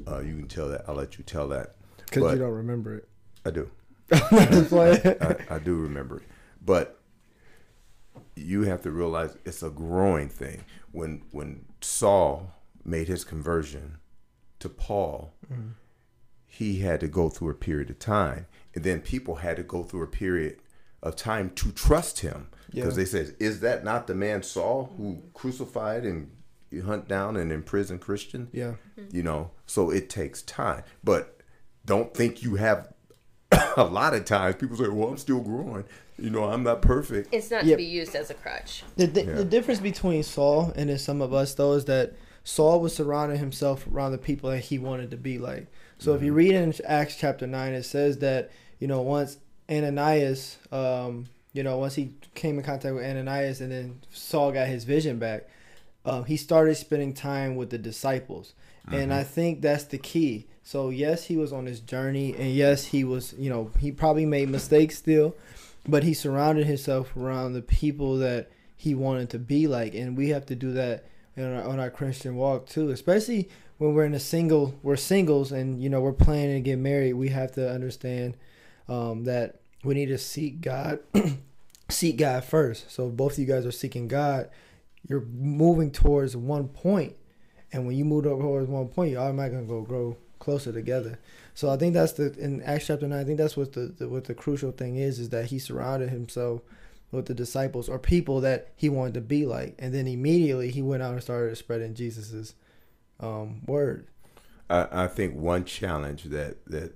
[0.07, 0.85] uh, you can tell that.
[0.87, 1.75] I'll let you tell that.
[1.97, 3.09] Because you don't remember it.
[3.45, 3.69] I do.
[4.09, 5.15] Why-
[5.49, 6.23] I, I do remember it.
[6.63, 6.99] But
[8.35, 10.63] you have to realize it's a growing thing.
[10.91, 13.97] When when Saul made his conversion
[14.59, 15.33] to Paul,
[16.47, 19.83] he had to go through a period of time, and then people had to go
[19.83, 20.57] through a period
[21.03, 23.03] of time to trust him because Yeah.
[23.03, 26.31] they said, "Is that not the man Saul who crucified and
[26.83, 28.73] hunt down and imprisoned Christians?" yeah.
[29.11, 31.39] you know so it takes time but
[31.85, 32.91] don't think you have
[33.77, 35.83] a lot of times people say well i'm still growing
[36.17, 37.73] you know i'm not perfect it's not Yep.
[37.73, 39.33] to be used as a crutch The, the, Yeah.
[39.35, 42.13] the difference between Saul and then some of us though is that
[42.43, 45.65] Saul was surrounding himself around the people that he wanted to be like.
[45.97, 49.37] So if you read in Acts chapter nine, it says that you know once
[49.67, 54.67] Ananias, um, you know once he came in contact with Ananias, and then Saul got
[54.67, 55.47] his vision back,
[56.05, 58.53] um, he started spending time with the disciples,
[58.91, 60.45] and I think that's the key.
[60.65, 64.25] So yes, he was on his journey, and yes, he was you know he probably
[64.25, 65.35] made mistakes still,
[65.87, 70.29] but he surrounded himself around the people that he wanted to be like, and we
[70.29, 71.05] have to do that
[71.37, 73.47] our, on our Christian walk too, especially
[73.77, 77.13] when we're in a single, we're singles, and you know we're planning to get married.
[77.13, 78.35] We have to understand
[78.89, 80.97] um, that we need to seek God,
[81.89, 82.89] seek God first.
[82.91, 84.49] So both of you guys are seeking God,
[85.07, 87.15] you're moving towards one point,
[87.71, 91.19] and when you move towards one point, you're automatically gonna go grow closer together.
[91.55, 93.19] So I think that's the in Acts chapter nine.
[93.19, 96.11] I think that's what the, the what the crucial thing is is that he surrounded
[96.11, 96.61] himself
[97.11, 100.81] with the disciples or people that he wanted to be like, and then immediately he
[100.81, 102.53] went out and started spreading Jesus's
[103.19, 104.07] um, word.
[104.69, 106.95] I, I think one challenge that that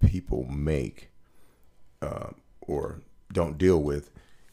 [0.00, 1.10] people make
[2.00, 4.10] uh, or don't deal with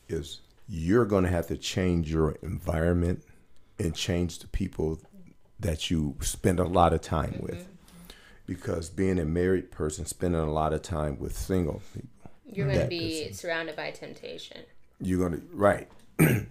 [0.09, 3.23] is you're going to have to change your environment
[3.77, 4.99] and change the people
[5.59, 7.67] that you spend a lot of time with.
[8.45, 12.09] Because being a married person, spending a lot of time with single people,
[12.51, 13.33] You're going to be person.
[13.33, 14.61] surrounded by temptation.
[15.01, 15.87] you're gonna right.
[16.19, 16.47] you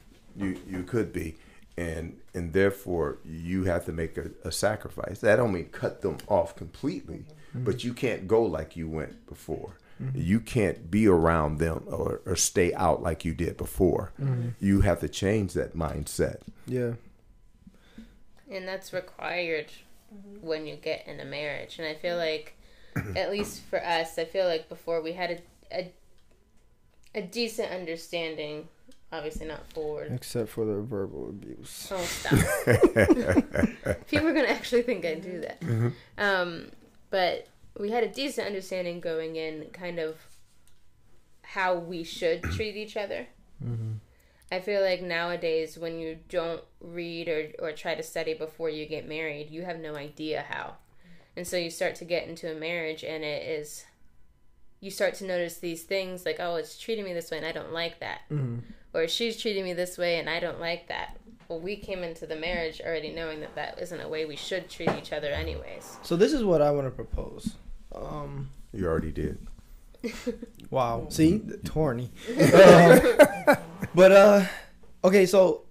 [0.68, 1.36] you could be,
[1.76, 5.20] and and therefore you have to make a, a sacrifice.
[5.20, 7.64] That don't mean cut them off completely, mm-hmm.
[7.64, 9.78] but you can't go like you went before.
[10.02, 10.20] Mm-hmm.
[10.20, 14.12] You can't be around them or, or stay out like you did before.
[14.20, 14.48] Mm-hmm.
[14.58, 16.38] You have to change that mindset.
[16.66, 16.94] Yeah.
[18.50, 19.66] and that's required
[20.14, 20.46] Mm-hmm.
[20.46, 21.78] when you get in a marriage.
[21.78, 23.14] And i feel mm-hmm.
[23.14, 25.30] like at least for us i feel like before we had
[25.72, 25.92] a a,
[27.16, 28.68] a decent understanding
[29.12, 30.10] obviously not forward.
[30.12, 31.88] Except for the verbal abuse.
[31.92, 32.32] oh stop.
[34.08, 35.60] People are gonna actually think i do that.
[35.60, 35.88] Mm-hmm.
[36.18, 36.66] Um
[37.10, 37.48] but
[37.78, 40.16] we had a decent understanding going in kind of
[41.42, 43.26] how we should treat each other
[44.54, 48.86] I feel like nowadays when you don't read or, or try to study before you
[48.86, 50.74] get married, you have no idea how.
[51.36, 53.84] And so you start to get into a marriage and it is
[54.80, 57.50] you start to notice these things like, oh, it's treating me this way and I
[57.50, 58.20] don't like that.
[58.92, 61.16] Or she's treating me this way and I don't like that.
[61.48, 64.70] Well, we came into the marriage already knowing that that isn't a way we should
[64.70, 65.96] treat each other anyways.
[66.02, 67.54] So this is what I want to propose.
[67.92, 69.38] Um, You already did.
[70.70, 71.06] wow.
[71.08, 72.10] See, Torny.
[73.94, 74.44] But uh,
[75.04, 75.26] okay.
[75.26, 75.62] So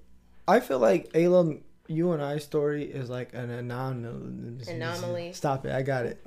[0.47, 4.63] I feel like Ayla, you and I story is like an anomaly.
[4.67, 5.33] Anomaly.
[5.33, 5.73] Stop it!
[5.73, 6.21] I got it.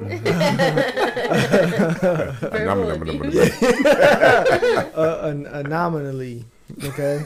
[2.51, 3.63] Verbal abuse.
[3.87, 6.45] uh, an anomaly.
[6.85, 7.25] Okay.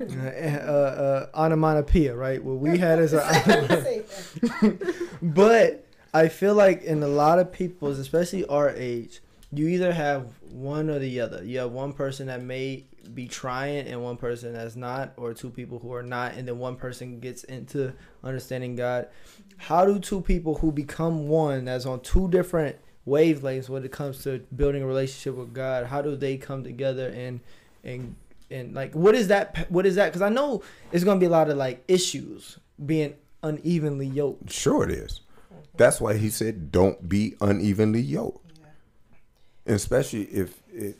[0.00, 2.42] Uh, uh, uh, onomatopoeia, right?
[2.42, 3.20] What we had is a.
[3.44, 4.04] Say
[4.40, 5.16] that.
[5.20, 9.20] But I feel like in a lot of people's, especially our age,
[9.52, 11.44] you either have one or the other.
[11.44, 15.50] You have one person that may be trying and one person that's not, or two
[15.50, 17.92] people who are not, and then one person gets into
[18.24, 19.08] understanding God.
[19.56, 24.22] How do two people who become one that's on two different wavelengths when it comes
[24.24, 27.40] to building a relationship with God, how do they come together and
[27.84, 28.16] and
[28.50, 31.30] and like what is that what is that because i know it's gonna be a
[31.30, 35.20] lot of like issues being unevenly yoked Sure, it is.
[35.76, 38.45] That's why he said, "Don't be unevenly yoked."
[39.66, 40.96] And especially if it,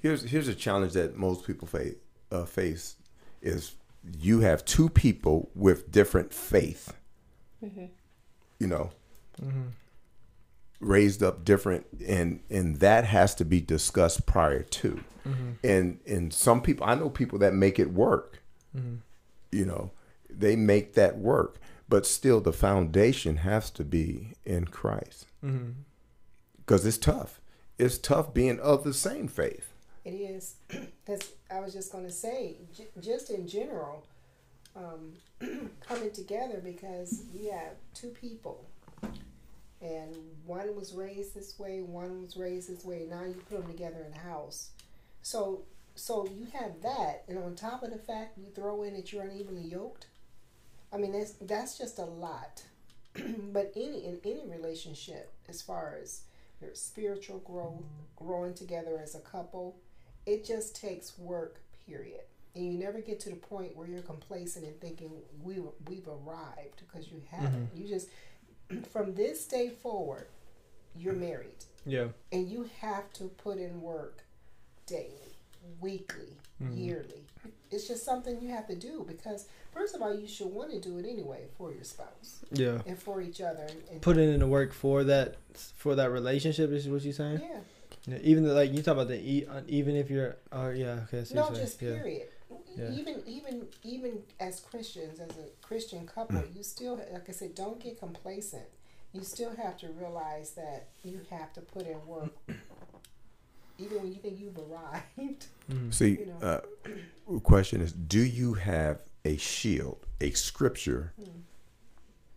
[0.00, 1.96] here's here's a challenge that most people face
[2.30, 2.96] uh, face
[3.42, 3.74] is
[4.18, 6.94] you have two people with different faith.
[7.64, 7.86] Mm-hmm.
[8.60, 8.90] You know,
[9.42, 9.68] mm-hmm.
[10.80, 15.00] raised up different, and and that has to be discussed prior to.
[15.26, 15.50] Mm-hmm.
[15.64, 18.42] And and some people, I know people that make it work.
[19.50, 19.90] You know
[20.30, 21.58] they make that work
[21.88, 25.26] but still the foundation has to be in christ.
[26.58, 27.40] Because it's tough
[27.78, 29.72] it's tough being of the same faith
[30.04, 30.56] It is.
[31.06, 34.04] That's, I was just going to say, j- just in general,
[34.76, 35.12] um,
[35.80, 38.64] coming together because you have two people,
[39.80, 40.14] and
[40.46, 43.06] one was raised this way, one was raised this way.
[43.08, 44.70] Now you put them together in house,
[45.22, 45.62] so
[45.94, 49.22] so you have that, and on top of the fact you throw in that you're
[49.24, 50.06] unevenly yoked.
[50.92, 52.62] I mean, that's that's just a lot.
[53.52, 56.22] but any in any relationship, as far as
[56.60, 57.84] your spiritual growth,
[58.16, 59.76] growing together as a couple,
[60.26, 61.60] it just takes work.
[61.86, 62.20] Period.
[62.54, 65.10] And you never get to the point where you're complacent and thinking
[65.42, 67.72] we we've arrived because you haven't.
[67.72, 67.80] Mm-hmm.
[67.82, 68.08] You just
[68.92, 70.26] from this day forward,
[70.94, 74.24] you're married yeah and you have to put in work
[74.86, 75.27] daily.
[75.80, 76.76] Weekly, Mhm.
[76.76, 77.24] yearly.
[77.70, 80.80] It's just something you have to do because, first of all, you should want to
[80.80, 82.80] do it anyway for your spouse Yeah.
[82.86, 83.66] and for each other.
[83.90, 85.36] And, Put it in the work for that
[85.76, 87.40] for that relationship is what you're saying.
[87.40, 87.60] yeah,
[88.06, 91.04] Yeah, even the, like you talk about the e- uh, even if you're oh yeah
[91.04, 92.00] okay see no, just saying.
[92.00, 92.28] period.
[92.74, 92.90] Yeah.
[92.92, 97.78] Even even even as Christians, as a Christian couple, you still, like I said, don't
[97.80, 98.66] get complacent.
[99.12, 102.30] You still have to realize that you have to put in work,
[103.78, 105.46] even when you think you've arrived.
[105.70, 105.92] Mhm.
[105.94, 106.38] See, You know.
[107.34, 111.42] uh, question is, do you have a shield, a scripture Mm.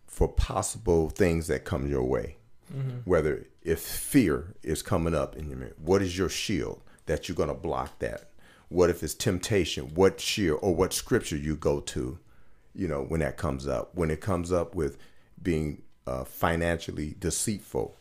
[0.06, 2.36] for possible things that come your way?
[2.72, 3.02] Mhm.
[3.04, 7.36] Whether if fear is coming up in your mind, what is your shield that you're
[7.36, 8.30] going to block that?
[8.68, 9.94] What if it's temptation?
[9.94, 12.18] What shield or what scripture you go to,
[12.74, 13.94] you know, when that comes up?
[13.94, 14.96] When it comes up with
[15.42, 17.96] being uh, financially deceitful,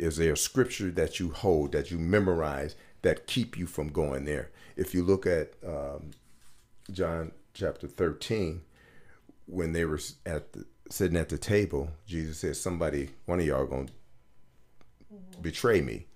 [0.00, 4.24] is there a scripture that you hold that you memorize that keep you from going
[4.24, 4.50] there?
[4.76, 6.10] If you look at um,
[6.90, 8.62] John chapter 13,
[9.46, 13.66] when they were at the, sitting at the table, Jesus said, "Somebody, one of y'all,
[13.66, 13.92] going to
[15.40, 16.06] betray me,"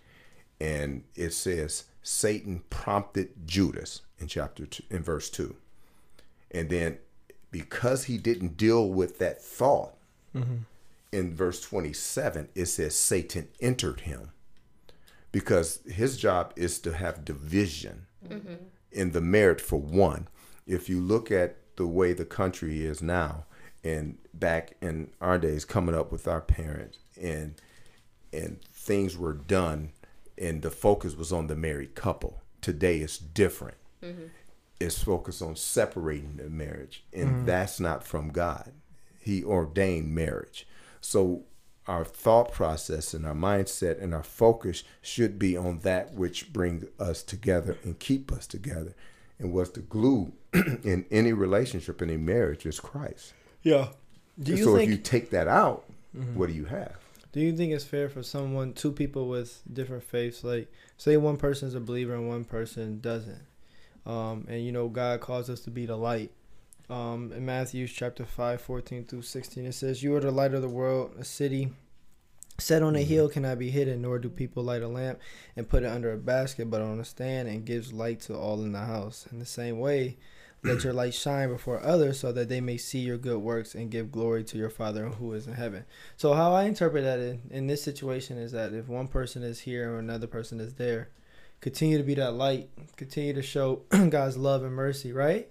[0.61, 5.57] and it says Satan prompted Judas in chapter two, in verse two,
[6.51, 6.99] and then
[7.51, 9.95] because he didn't deal with that thought
[11.15, 14.31] in verse 27 it says satan entered him
[15.35, 18.55] because his job is to have division mm-hmm.
[18.93, 20.29] in the merit for one.
[20.65, 23.47] If you look at the way the country is now
[23.83, 27.61] and back in our days coming up with our parents and
[28.33, 29.91] and things were done
[30.39, 33.79] and the focus was on the married couple today it's different.
[34.05, 34.27] Mm-hmm.
[34.79, 37.47] It's focused on separating the marriage and mm.
[37.47, 38.71] that's not from god.
[39.19, 40.69] He ordained marriage
[41.05, 41.43] so
[41.87, 46.87] our thought process and our mindset and our focus should be on that which brings
[46.99, 48.95] us together and keep us together.
[49.39, 53.35] And what's the glue in any relationship any marriage is christ.
[53.63, 53.89] Yeah.
[54.41, 55.85] Do you so think if you take that out
[56.35, 56.97] what do you have?
[57.33, 61.37] Do you think it's fair for someone, two people with different faiths, like say one
[61.37, 63.43] person's a believer and one person doesn't,
[64.07, 66.31] um, and you know God calls us to be the light.
[66.91, 70.63] Um, in Matthew chapter 5, 14 through sixteen, it says, "You are the light of
[70.63, 71.15] the world.
[71.19, 71.73] A city
[72.59, 75.19] set on a hill cannot be hidden, nor do people light a lamp
[75.57, 78.63] and put it under a basket, but on a stand, and gives light to all
[78.63, 79.27] in the house.
[79.33, 80.19] In the same way."
[80.65, 83.91] Let your light shine before others so that they may see your good works and
[83.91, 85.85] give glory to your Father who is in heaven.
[86.17, 89.61] So how I interpret that in, in this situation is that if one person is
[89.61, 91.11] here or another person is there,
[91.61, 95.51] continue to be that light, continue to show God's love and mercy, right?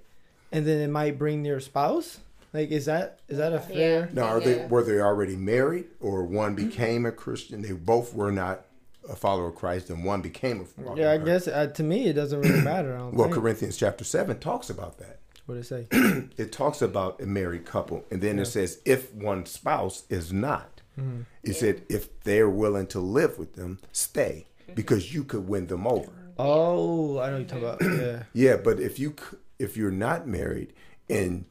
[0.53, 2.19] And then it might bring your spouse.
[2.53, 4.09] Like is that is that a fair?
[4.13, 8.31] now are they were they already married or one became a christian they both were
[8.31, 8.65] not
[9.09, 11.81] a follower of christ and one became a follower Yeah, I of guess uh, to
[11.81, 12.93] me it doesn't really matter.
[12.95, 13.35] I don't well think.
[13.41, 16.27] corinthians chapter 7 talks about that What does it say?
[16.37, 18.43] it talks about a married couple and then Yeah.
[18.43, 21.25] it says if one spouse is not Mhm.
[21.41, 24.45] it said if they're willing to live with them stay
[24.75, 27.81] because you could win them over Oh, I know you talk about.
[27.81, 28.23] Yeah.
[28.33, 30.73] yeah but if you c- if you're not married
[31.09, 31.45] and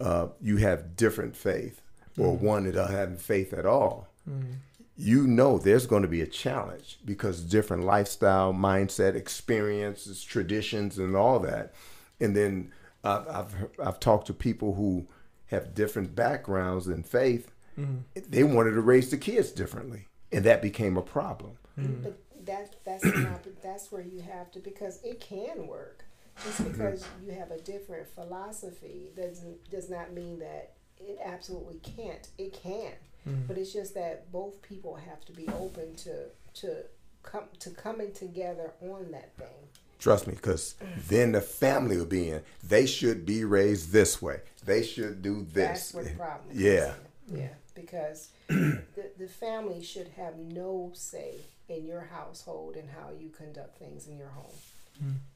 [0.00, 1.82] uh, you have different faith
[2.18, 2.40] or mm.
[2.40, 4.54] one that don't have faith at all mm.
[4.96, 11.16] you know there's going to be a challenge because different lifestyle mindset experiences traditions and
[11.16, 11.74] all that.
[12.20, 12.72] And then
[13.04, 15.06] uh, I've, I've, I've talked to people who
[15.46, 17.52] have different backgrounds in faith.
[17.78, 18.02] Mm.
[18.14, 21.58] They wanted to raise the kids differently and that became a problem.
[21.76, 26.05] But that that's not, that's where you have to because it can work.
[26.44, 26.72] Just mm-hmm.
[26.72, 32.28] because you have a different philosophy doesn't does not mean that it absolutely can't.
[32.38, 32.92] It can,
[33.26, 33.46] mm-hmm.
[33.46, 36.26] but it's just that both people have to be open to
[36.60, 36.84] to
[37.22, 39.68] come to coming together on that thing.
[39.98, 41.08] Trust me, because mm.
[41.08, 42.42] then the family will be in.
[42.62, 44.40] They should be raised this way.
[44.64, 45.92] They should do this.
[45.92, 46.92] That's where the problem comes Yeah.
[47.32, 51.36] Yeah, because the, the family should have no say
[51.68, 54.54] in your household and how you conduct things in your home.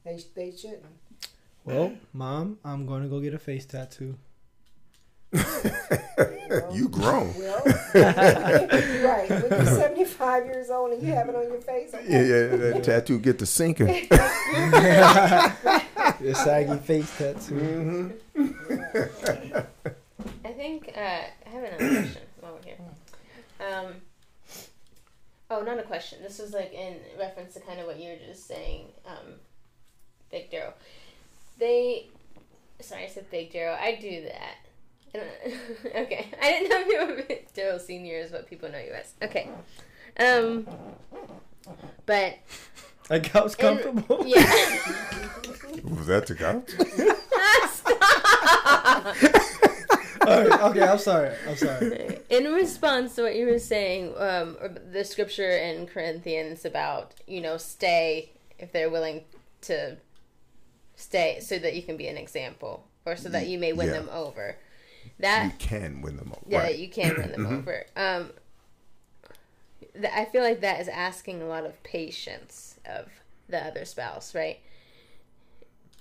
[0.03, 0.85] They, they shouldn't.
[1.63, 4.17] Well, mom, I'm going to go get a face tattoo.
[5.31, 7.33] Well, You grown.
[7.37, 7.63] Well,
[7.95, 9.29] right.
[9.29, 12.05] When you're 75 years old and you have it on your face, okay.
[12.09, 13.87] Yeah, yeah, that tattoo get to sinking.
[16.19, 18.13] The saggy face tattoo.
[20.45, 22.77] I think uh, I have another question while we're here.
[23.59, 23.93] Um,
[25.49, 26.19] oh, not a question.
[26.21, 29.33] This was like in reference to kind of what you were just saying, um,
[30.31, 30.73] Big Darrell.
[31.57, 32.07] They,
[32.79, 33.77] sorry, I said Big Darrell.
[33.79, 34.55] I do that.
[35.13, 35.13] I
[36.01, 39.13] okay, I didn't know if Big Darrell Senior is what people know you as.
[39.21, 39.49] Okay,
[40.19, 40.65] um,
[42.05, 42.37] but
[43.09, 44.23] A couch comfortable?
[44.25, 44.41] Yeah.
[45.83, 46.71] Was that the couch?
[50.21, 51.35] All right, okay, I'm sorry.
[51.47, 52.19] I'm sorry.
[52.29, 54.55] in response to what you were saying, um,
[54.91, 59.23] the scripture in Corinthians about you know stay if they're willing
[59.61, 59.97] to
[61.01, 63.93] stay, so that you can be an example, or so that you may win Yeah.
[63.93, 64.57] them over.
[65.19, 66.45] That you can win them over.
[66.47, 66.77] yeah, right.
[66.77, 67.85] you can win them over.
[67.95, 68.31] Um,
[69.93, 73.07] th- I feel like that is asking a lot of patience of
[73.49, 74.59] the other spouse, right?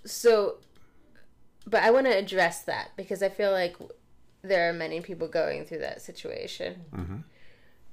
[0.04, 0.56] So,
[1.66, 3.76] but I want to address that because I feel like
[4.42, 7.24] there are many people going through that situation, Mhm.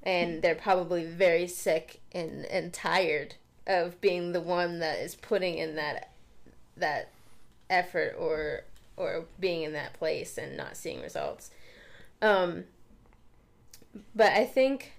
[0.03, 3.35] and they're probably very sick and and tired
[3.65, 6.11] of being the one that is putting in that
[6.79, 7.09] that
[7.69, 8.63] effort or
[8.95, 11.51] or being in that place and not seeing results.
[12.21, 12.65] Um,
[14.15, 14.93] but I think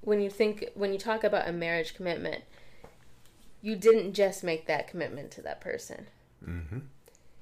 [0.00, 2.44] when you think when you talk about a marriage commitment,
[3.62, 6.06] you didn't just make that commitment to that person.
[6.44, 6.82] Mhm.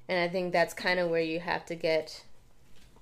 [0.07, 2.23] And I think that's kind of where you have to get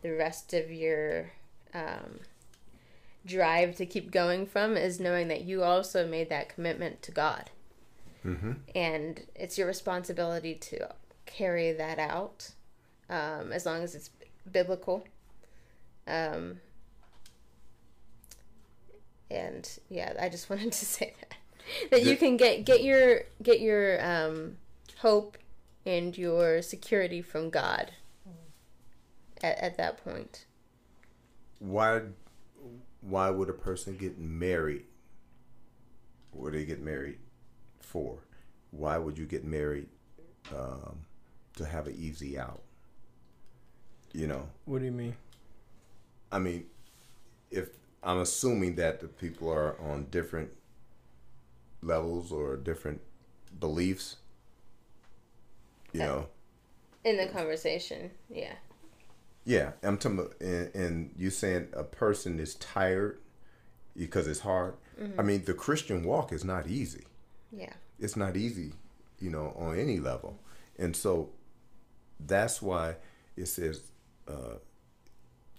[0.01, 1.31] the rest of your
[1.73, 2.19] um,
[3.25, 7.49] drive to keep going from is knowing that you also made that commitment to God.
[8.25, 8.57] Mhm.
[8.73, 10.89] And it's your responsibility to
[11.25, 12.51] carry that out
[13.09, 14.09] um, as long as it's
[14.51, 15.05] biblical.
[16.07, 16.59] Um,
[19.29, 21.37] and yeah, I just wanted to say that
[21.91, 24.57] that you can get get your get your um,
[24.99, 25.37] hope
[25.85, 27.91] and your security from God
[29.43, 30.45] at, at that point.
[31.59, 32.01] Why?
[33.01, 34.85] Why would a person get married?
[36.33, 37.19] Do they get married
[37.95, 38.17] for?
[38.71, 39.87] Why would you get married
[40.53, 41.05] um,
[41.55, 42.61] to have an easy out?
[44.13, 45.15] You know, What do you mean?
[46.31, 46.65] I mean,
[47.51, 47.69] if
[48.03, 50.51] I'm assuming that the people are on different
[51.81, 53.01] levels or different
[53.59, 54.17] beliefs,
[55.93, 56.27] you Uh, know,
[57.05, 58.55] In the conversation, yeah.
[59.45, 63.19] yeah, I'm talking about, and, and you saying a person is tired
[63.97, 64.75] because it's hard.
[65.17, 67.05] I mean, the Christian walk is not easy.
[67.55, 67.73] Yeah.
[67.99, 68.73] It's not easy,
[69.19, 70.39] you know, on any level,
[70.77, 71.29] and so
[72.19, 72.95] that's why
[73.37, 73.81] it says
[74.27, 74.55] uh,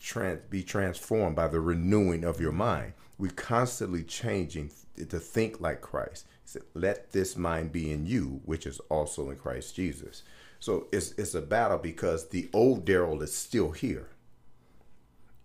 [0.01, 2.93] trans be transformed by the renewing of your mind.
[3.19, 6.27] We're constantly changing to think like Christ.
[6.45, 10.23] Said, Let this mind be in you, which is also in Christ Jesus.
[10.61, 14.09] So it's it's a battle because the old Darrell is still here,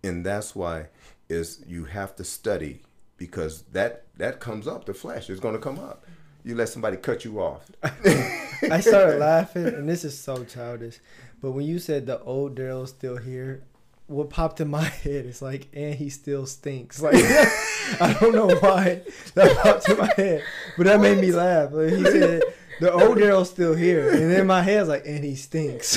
[0.02, 0.88] and that's why
[1.28, 2.82] is you have to study
[3.16, 4.84] because that that comes up.
[4.84, 6.06] The flesh is going to come up.
[6.44, 7.70] You let somebody cut you off.
[7.82, 10.98] I started laughing, and this is so childish.
[11.40, 13.62] But when you said the old Darrell's still here,
[14.06, 17.00] what popped in my head is like, and he still stinks.
[17.00, 17.14] Like,
[18.00, 19.02] I don't know why
[19.34, 20.42] that popped in my head,
[20.76, 21.70] but that made me laugh.
[21.72, 22.42] Like, he said
[22.80, 25.96] the old Darrell's still here, and in my head, it's like, and he stinks.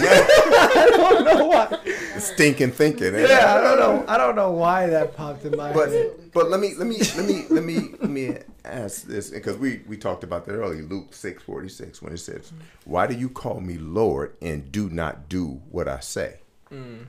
[0.73, 2.19] I don't know why.
[2.19, 3.13] Stinking thinking.
[3.13, 4.05] Yeah, I don't know.
[4.07, 6.11] I don't know why that popped in my But head.
[6.33, 9.81] but let me let me let me let me let me ask this because we
[9.87, 10.81] we talked about that earlier.
[10.83, 12.51] Luke six forty six when it says,
[12.85, 16.39] "Why do you call me Lord and do not do what I say?"
[16.71, 17.05] Mm.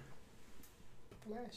[1.26, 1.56] Flesh.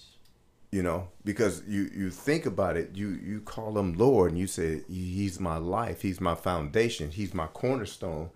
[0.72, 4.46] You know, because you you think about it, you you call him Lord and you
[4.48, 8.30] say he's my life, he's my foundation, he's my cornerstone,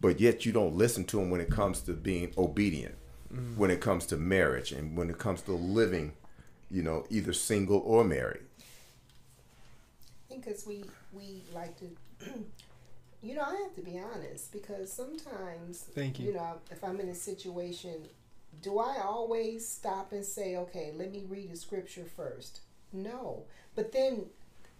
[0.00, 2.94] but yet you don't listen to him when it comes to being obedient,
[3.32, 3.56] mm.
[3.56, 6.12] when it comes to marriage, and when it comes to living,
[6.70, 8.42] you know, either single or married.
[8.58, 11.86] I think because we we like to,
[13.22, 16.28] you know, I have to be honest because sometimes, Thank you.
[16.28, 18.08] You know, if I'm in a situation,
[18.62, 22.60] do I always stop and say, okay, let me read the scripture first?
[22.92, 23.44] No,
[23.74, 24.26] but then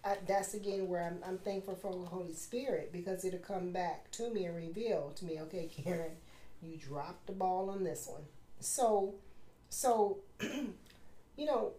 [0.07, 4.09] I, that's again where I'm, I'm thankful for the Holy Spirit because it'll come back
[4.11, 6.13] to me and reveal to me, okay, Karen,
[6.61, 8.23] you dropped the ball on this one.
[8.61, 9.15] So,
[9.69, 11.73] so, you know,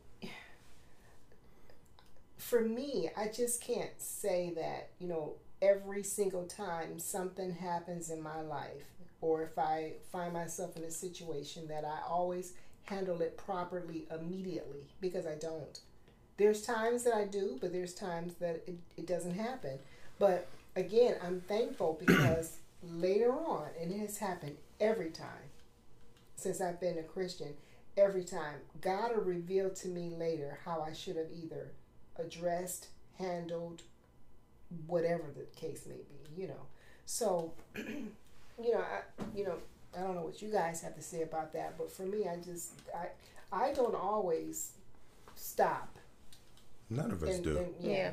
[2.37, 8.23] for me, I just can't say that, you know, every single time something happens in
[8.23, 8.85] my life,
[9.23, 12.53] or if I find myself in a situation, that I always
[12.85, 15.81] handle it properly immediately because I don't.
[16.39, 19.79] There's times that I do, but there's times that it, it doesn't happen.
[20.19, 25.51] But again, I'm thankful because later on, and it has happened every time
[26.37, 27.55] since I've been a Christian,
[27.97, 31.73] every time, God will reveal to me later how I should have either
[32.17, 32.87] addressed,
[33.19, 33.83] handled,
[34.87, 36.67] whatever the case may be, you know.
[37.07, 39.01] So, you know, I,
[39.37, 39.55] you know,
[39.97, 42.37] I don't know what you guys have to say about that, but for me, I
[42.37, 43.09] just, I,
[43.53, 44.73] I don't always
[45.35, 45.98] stop.
[46.91, 47.59] None of us And, do.
[47.59, 47.91] and, Yeah.
[47.91, 48.13] yeah.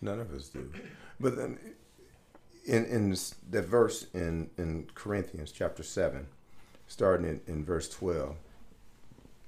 [0.00, 0.70] None of us do.
[1.18, 1.58] But then
[2.64, 6.28] in in this, the verse in in Corinthians chapter seven,
[6.86, 8.36] starting in, in verse twelve,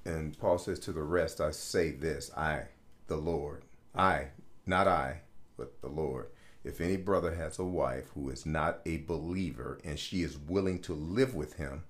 [0.05, 2.65] and Paul says, "To the rest I say this: I,
[3.07, 3.63] the Lord,
[3.95, 4.29] I,
[4.67, 5.21] not I,
[5.57, 6.27] but the Lord.
[6.65, 10.79] If any brother has a wife who is not a believer and she is willing
[10.83, 11.85] to live with him,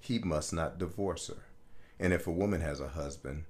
[0.00, 1.42] he must not divorce her.
[2.00, 3.44] And if a woman has a husband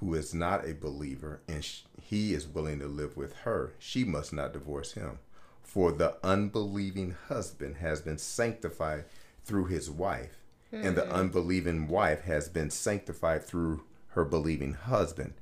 [0.00, 4.04] who is not a believer and sh- he is willing to live with her, she
[4.04, 5.18] must not divorce him."
[5.62, 9.04] For the unbelieving husband has been sanctified
[9.44, 10.42] through his wife,
[10.72, 15.34] and the unbelieving wife has been sanctified through her believing husband.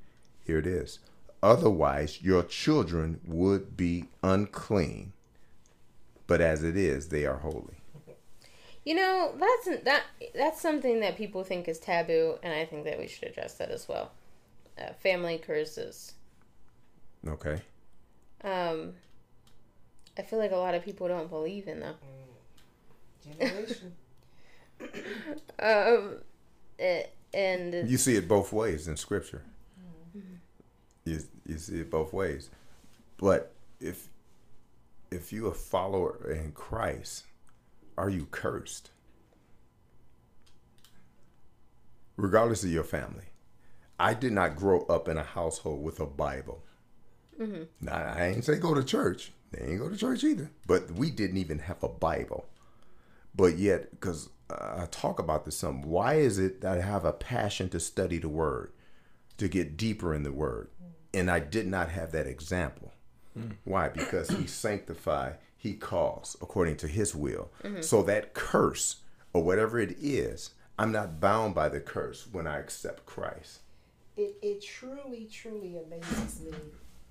[0.43, 0.99] Here it is.
[1.41, 5.13] Otherwise, your children would be unclean,
[6.25, 7.75] but as it is, they are holy.
[8.83, 10.03] You know, that's that
[10.33, 13.69] that's something that people think is taboo, and I think that we should address that
[13.69, 14.11] as well.
[14.79, 16.13] Uh, family curses.
[17.27, 17.61] Okay.
[18.43, 18.93] Um,
[20.17, 21.95] I feel like a lot of people don't believe in them.
[23.23, 23.93] Generation.
[25.59, 26.17] Um,
[26.77, 27.01] eh,
[27.33, 29.41] and You see it both ways in Scripture.
[31.03, 32.51] You, you see it both ways,
[33.17, 34.07] but if
[35.09, 37.23] if you a follower in Christ,
[37.97, 38.91] are you cursed?
[42.17, 43.25] Regardless of your family,
[43.99, 46.63] I did not grow up in a household with a Bible.
[47.39, 47.63] Mm-hmm.
[47.81, 49.31] Now I ain't say go to church.
[49.51, 50.51] They ain't go to church either.
[50.65, 52.45] But we didn't even have a Bible.
[53.35, 57.13] But yet, because I talk about this some, why is it that I have a
[57.13, 58.71] passion to study the Word,
[59.37, 60.69] to get deeper in the Word,
[61.13, 62.93] and I did not have that example?
[63.33, 63.51] Hmm.
[63.63, 63.89] Why?
[63.89, 67.51] Because He sanctify, He calls according to His will.
[67.63, 67.81] Mm-hmm.
[67.81, 68.97] So that curse
[69.33, 73.59] or whatever it is, I'm not bound by the curse when I accept Christ.
[74.17, 76.51] It, it truly, truly amazes me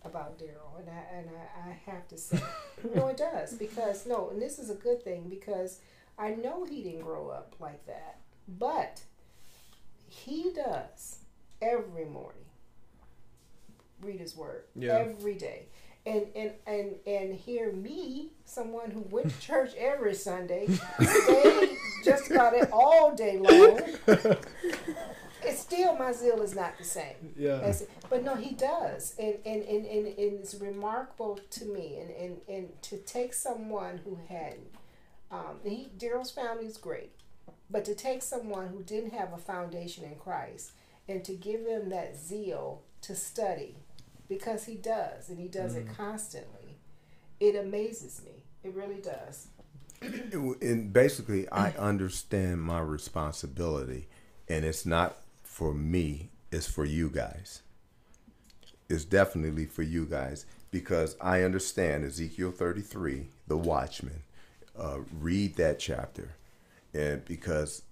[0.03, 2.41] about Darrell, and I and I, I have to say,
[2.95, 5.81] no, it does because no, and this is a good thing because
[6.19, 9.03] I know he didn't grow up like that, but
[10.09, 11.19] he does
[11.63, 12.45] every morning
[14.01, 14.97] read his word Yeah.
[14.99, 15.67] every day.
[16.05, 20.69] And, and, and, and hear me, someone who went to church every Sunday,
[21.03, 21.71] stay
[22.05, 23.81] just about it all day long.
[25.47, 27.35] It's still my zeal is not the same.
[27.37, 27.61] Yeah.
[27.61, 32.11] As, but no, he does, and and, and, and, and it's remarkable to me, and,
[32.11, 34.57] and, and to take someone who had,
[35.31, 37.13] um, he Darrell's family is great,
[37.71, 40.73] but to take someone who didn't have a foundation in Christ
[41.09, 43.77] and to give them that zeal to study,
[44.29, 46.79] because he does, and he does it constantly,
[47.39, 48.43] it amazes me.
[48.65, 49.49] It really does.
[50.61, 54.07] and basically i understand my responsibility
[54.47, 55.17] and it's not
[55.57, 57.63] for me it's for you guys.
[58.91, 64.23] It's definitely for you guys because i understand ezekiel 33 the watchman.
[64.79, 66.35] Uh, read that chapter.
[66.93, 67.83] And because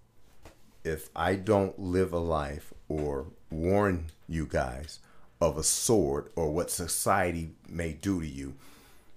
[0.84, 4.98] if i don't live a life or warn you guys
[5.40, 8.52] of a sword or what society may do to you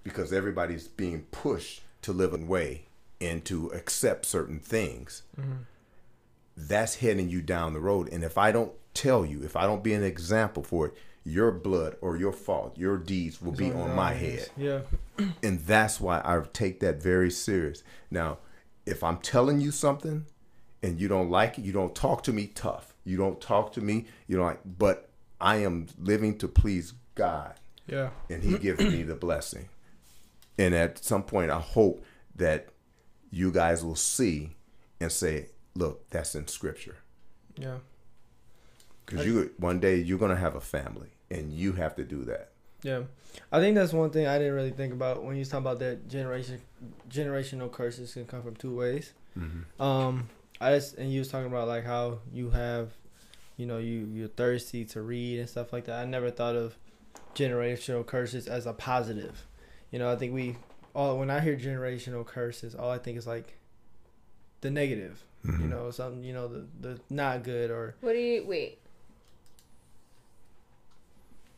[0.02, 2.86] because everybody's being pushed to live a way
[3.20, 5.22] and to accept certain things.
[6.66, 8.08] That's heading you down the road.
[8.12, 10.94] And if I don't tell you, if I don't be an example for it,
[11.24, 14.48] your blood or your fault, your deeds will be on my head.
[14.56, 14.80] Yeah.
[15.42, 17.82] And that's why I take that very serious.
[18.10, 18.38] Now,
[18.86, 20.26] if I'm telling you something
[20.82, 22.94] and you don't like it, you don't talk to me tough.
[23.04, 27.54] You don't talk to me, you don't like, but I am living to please God
[27.86, 28.10] Yeah.
[28.30, 29.68] and he gives me the blessing.
[30.58, 32.04] And at some point, I hope
[32.36, 32.68] that
[33.30, 34.56] you guys will see
[35.00, 36.96] and say, "Look, that's in Scripture."
[37.56, 37.78] Yeah.
[39.04, 42.50] Because you one day you're gonna have a family, and you have to do that.
[42.82, 43.02] Yeah,
[43.50, 45.78] I think that's one thing I didn't really think about when you was talking about
[45.80, 46.60] that generation,
[47.10, 49.12] generational curses can come from two ways.
[49.78, 50.28] Um,
[50.60, 52.90] I just and you was talking about like how you have,
[53.56, 56.00] you know, you you're thirsty to read and stuff like that.
[56.00, 56.76] I never thought of
[57.34, 59.46] generational curses as a positive.
[59.90, 60.56] You know, I think we
[60.94, 63.58] all when I hear generational curses, all I think is like
[64.60, 65.22] the negative.
[65.44, 68.78] You know, something you know the the not good or what do you wait?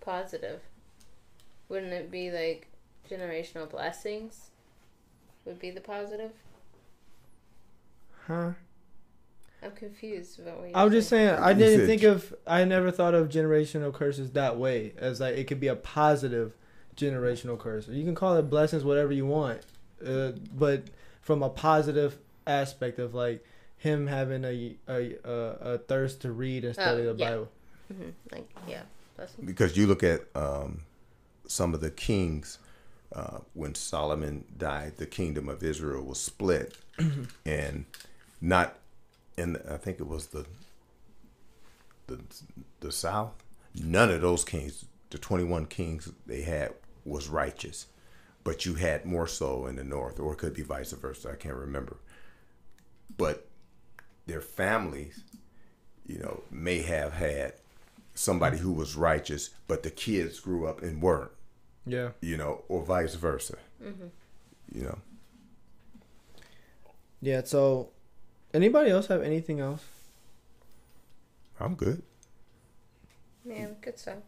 [0.01, 0.61] Positive.
[1.69, 2.69] Wouldn't it be like
[3.11, 4.51] generational blessings?
[5.45, 6.33] Would be the positive.
[8.27, 8.51] huh.
[9.63, 12.65] I'm confused about what you're I was just saying I didn't said think of I
[12.65, 16.55] never thought of generational curses that way as like it could be a positive
[16.97, 17.89] generational curse.
[17.89, 19.61] You can call it blessings whatever you want.
[20.05, 20.85] Uh, but
[21.21, 22.19] from a positive
[22.51, 23.45] aspect of like
[23.79, 27.31] him having a a, a, a thirst to read and study Oh, the yeah.
[27.31, 27.49] Bible.
[27.89, 28.83] hmm Like yeah.
[29.45, 30.83] Because you look at um,
[31.47, 32.59] some of the kings
[33.15, 36.77] uh, when Solomon died, the kingdom of Israel was split,
[37.45, 37.85] and
[38.41, 38.79] not
[39.37, 40.47] in I think it was the
[42.07, 42.21] the
[42.81, 43.33] the south.
[43.75, 46.73] None of those kings, the twenty one kings they had,
[47.05, 47.87] was righteous,
[48.43, 51.31] but you had more so in the north, or it could be vice versa.
[51.33, 51.97] I can't remember,
[53.17, 53.47] but
[54.27, 55.23] their families,
[56.07, 57.55] you know, may have had
[58.15, 61.31] somebody who was righteous, but the kids grew up and weren't
[61.87, 62.11] Yeah.
[62.21, 63.57] you know, or vice versa.
[63.81, 64.99] You know,
[67.23, 67.43] Yeah.
[67.45, 67.91] So,
[68.55, 69.85] anybody else have anything else?
[71.59, 72.03] I'm good.
[73.45, 74.19] Yeah, good stuff.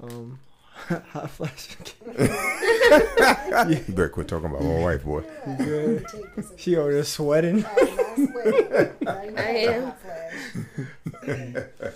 [0.00, 0.38] Um,
[1.10, 1.76] hot flash.
[3.68, 5.22] You better quit talking about my wife, boy.
[5.46, 6.08] Yeah, good?
[6.08, 7.60] take this- she over there sweating.
[7.60, 7.78] Not
[8.14, 8.96] sweating.
[9.02, 9.92] Now you I am.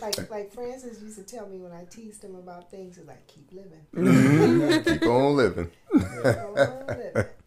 [0.00, 3.26] like like Francis used to tell me when I teased him about things, he's like,
[3.26, 4.58] "Keep mm-hmm.
[4.60, 5.70] living." Keep on living.
[5.94, 7.24] Living.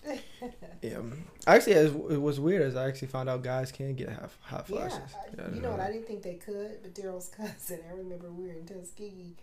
[0.81, 0.99] Yeah.
[1.47, 4.29] Actually, it was, it was weird as I actually found out guys can get hot,
[4.41, 4.99] hot Yeah, flashes.
[4.99, 5.79] I, Yeah, I you didn't know what?
[5.79, 9.35] I didn't think they could, but Darrell's cousin, I remember we were in Tuskegee,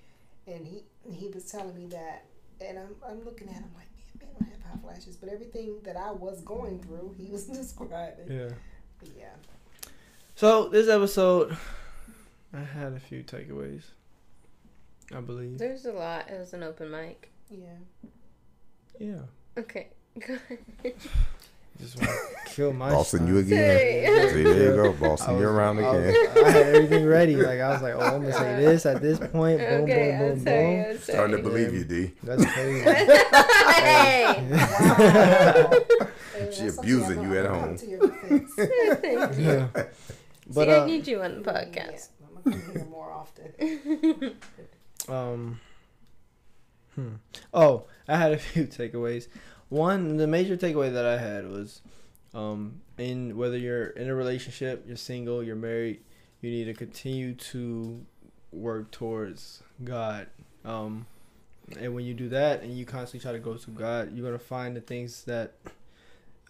[0.47, 2.25] and he he was telling me that,
[2.61, 3.89] and I'm I'm looking at him like,
[4.21, 7.45] man, man, don't have hot flashes, but everything that I was going through, he was
[7.59, 8.31] describing.
[8.31, 8.51] Yeah.
[8.99, 9.91] But yeah.
[10.35, 11.57] So this episode,
[12.53, 13.83] I had a few takeaways.
[15.15, 15.59] I believe.
[15.59, 16.29] There's a lot.
[16.31, 17.31] It was an open mic.
[17.51, 18.09] Yeah.
[18.99, 19.21] Yeah.
[19.59, 19.89] Okay.
[21.79, 21.95] Go ahead.
[21.95, 22.91] Just want to kill my.
[22.91, 24.07] Bossing you again.
[24.29, 24.33] Sorry.
[24.33, 24.93] See, there you go.
[24.93, 25.09] Boston.
[25.09, 26.45] Bossing you're around I was- again.
[26.47, 27.37] I had everything ready.
[27.37, 29.59] Like I was like, oh, I'm gonna say this at this point.
[29.59, 30.77] Boom, okay, boom, I'm boom, sorry.
[30.77, 30.91] boom.
[30.91, 31.65] I'm Starting to sorry.
[31.65, 32.13] believe you, D.
[32.23, 32.81] That's crazy.
[33.83, 34.35] hey!
[34.53, 35.81] Hey,
[36.53, 37.69] She that's abusing something you I'm at gonna home.
[37.69, 38.53] come to your defense.
[38.57, 39.45] Thank you.
[39.45, 39.67] yeah.
[40.49, 42.09] But See, I uh, need you on the podcast.
[42.21, 44.35] Yeah, I'm gonna come here more often.
[45.09, 45.61] Um.
[46.95, 47.15] Hmm.
[47.55, 49.29] Oh, I had a few takeaways.
[49.73, 51.81] One, the major takeaway that I had was,
[52.35, 56.01] um, in whether you're in a relationship, you're single, you're married,
[56.43, 58.05] you need to continue to
[58.53, 60.27] work towards God.
[60.67, 61.07] Um,
[61.81, 64.39] and when you do that, and you constantly try to go to God, you're gonna
[64.39, 65.55] find the things that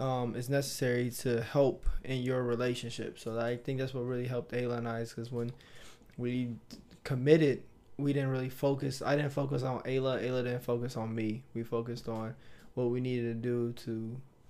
[0.00, 3.20] um, is necessary to help in your relationship.
[3.20, 5.52] So I think that's what really helped Ayla and I, because when
[6.18, 6.56] we
[7.04, 7.62] committed
[7.98, 9.00] we didn't really focus.
[9.00, 10.20] I didn't focus on Ayla.
[10.24, 11.44] Ayla didn't focus on me.
[11.54, 12.34] We focused on
[12.74, 13.72] what we needed to do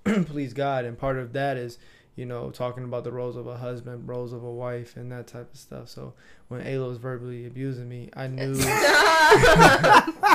[0.05, 1.79] to please God, and part of that is,
[2.17, 5.27] you know, talking about the roles of a husband, roles of a wife, and that
[5.27, 5.89] type of stuff.
[5.89, 6.15] So
[6.49, 8.55] when Ayla was verbally abusing me, I knew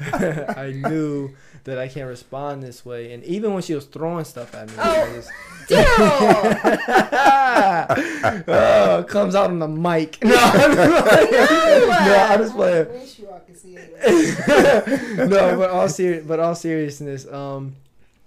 [0.00, 1.30] I knew
[1.64, 3.12] that I can't respond this way.
[3.12, 5.12] And even when she was throwing stuff at me, Oh.
[5.14, 5.30] just,
[8.48, 10.18] oh, it comes out on the mic.
[10.24, 11.88] No, I'm just playing.
[11.88, 12.86] no, I'm just playing.
[12.86, 15.28] I wish you all could see it.
[15.30, 17.76] no, but all serious, but all seriousness, um,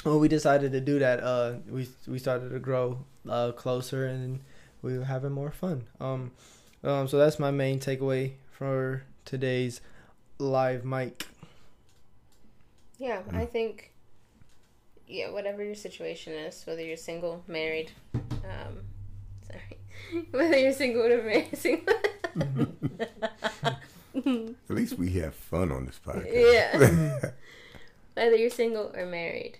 [0.03, 2.99] when we decided to do that, uh, we we started to grow
[3.29, 4.39] uh closer and
[4.81, 5.83] we were having more fun.
[5.99, 6.31] Um,
[6.83, 9.81] um, so that's my main takeaway for today's
[10.39, 11.27] live mic.
[12.97, 13.91] Yeah, I think,
[15.07, 18.79] yeah, whatever your situation is, whether you're single, married, um,
[19.47, 21.93] sorry, whether you're single or married, single.
[24.15, 26.31] At least we have fun on this podcast.
[26.33, 27.29] yeah.
[28.15, 29.59] whether you're single or married,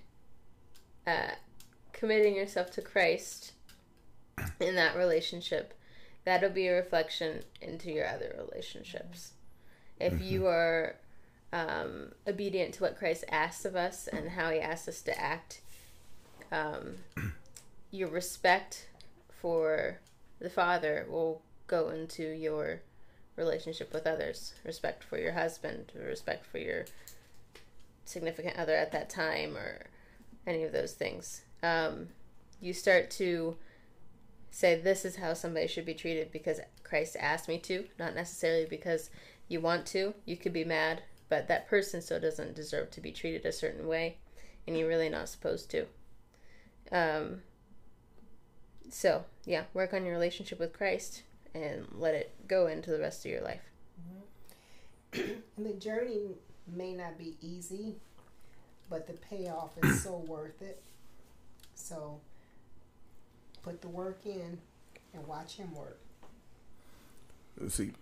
[1.06, 1.32] uh,
[1.94, 3.54] committing yourself to Christ
[4.60, 5.76] in that relationship,
[6.26, 9.34] that'll be a reflection into your other relationships.
[10.00, 10.96] If you are
[11.54, 15.62] um, obedient to what Christ asks of us and how He asks us to act,
[16.52, 16.96] um,
[17.92, 18.88] your respect
[19.30, 20.00] for
[20.40, 22.82] the Father will go into your
[23.36, 24.54] relationship with others.
[24.66, 26.86] Respect for your husband, respect for your
[28.06, 29.86] significant other at that time, or
[30.46, 31.42] any of those things.
[31.64, 32.08] Um,
[32.60, 33.58] you start to
[34.52, 38.66] say, This is how somebody should be treated because Christ asked me to, not necessarily
[38.66, 39.10] because
[39.48, 40.14] you want to.
[40.26, 43.88] You could be mad, but that person still doesn't deserve to be treated a certain
[43.88, 44.18] way,
[44.66, 45.86] and you're really not supposed to.
[46.92, 47.42] Um,
[48.90, 51.24] so, yeah, work on your relationship with Christ
[51.54, 53.62] and let it go into the rest of your life.
[55.58, 56.36] And the journey
[56.68, 57.96] may not be easy,
[58.90, 60.84] but the payoff is so worth it.
[61.76, 62.20] So
[63.64, 64.60] put the work in
[65.14, 66.00] and watch him work.
[67.70, 67.94] See,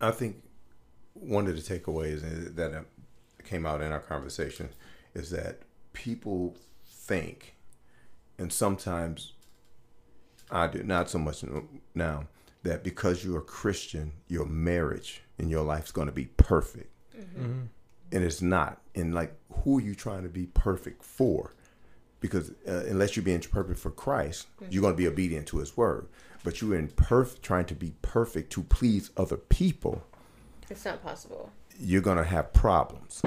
[0.00, 0.42] I think
[1.14, 2.84] one of the takeaways that
[3.44, 4.68] came out in our conversation
[5.14, 5.60] is that
[5.92, 6.56] people
[6.86, 7.54] think,
[8.38, 9.32] and sometimes
[10.50, 11.44] I do not so much
[11.94, 12.26] now,
[12.62, 16.90] that because you're a Christian, your marriage and your life's going to be perfect.
[17.16, 17.62] Mm-hmm.
[18.10, 18.80] and it's not.
[18.96, 21.54] And like, who are you trying to be perfect for?
[22.20, 25.76] Because uh, unless you're being perfect for Christ, you're going to be obedient to His
[25.76, 26.08] word.
[26.42, 30.02] But you're in perf- trying to be perfect to please other people.
[30.70, 31.50] It's not possible.
[31.78, 33.22] You're going to have problems,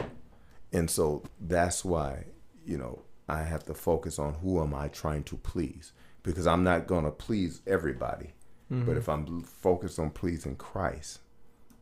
[0.72, 2.26] and so that's why
[2.66, 5.92] you know I have to focus on who am I trying to please
[6.24, 8.34] because I'm not going to please everybody.
[8.70, 11.20] But if I'm focused on pleasing Christ,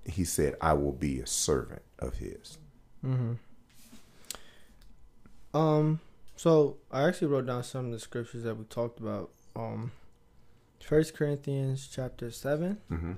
[0.06, 2.60] He said, "I will be a servant of His."
[3.03, 3.34] Mm-hmm.
[5.58, 5.99] Um,
[6.36, 9.32] so I actually wrote down some of the scriptures that we talked about.
[9.56, 9.93] Um,
[10.80, 12.78] First Corinthians chapter seven.
[12.91, 13.14] Mm-hmm.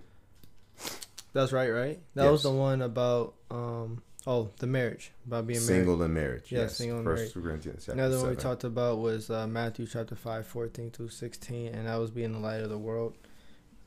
[1.38, 2.00] That's right, right?
[2.16, 6.52] That was the one about um oh the marriage about being single in marriage.
[6.52, 6.78] Yeah, yes.
[6.78, 10.48] single and First Corinthians chapter Another one we talked about was uh, Matthew chapter 5,
[10.48, 13.14] 14 through 16, and that was being the light of the world.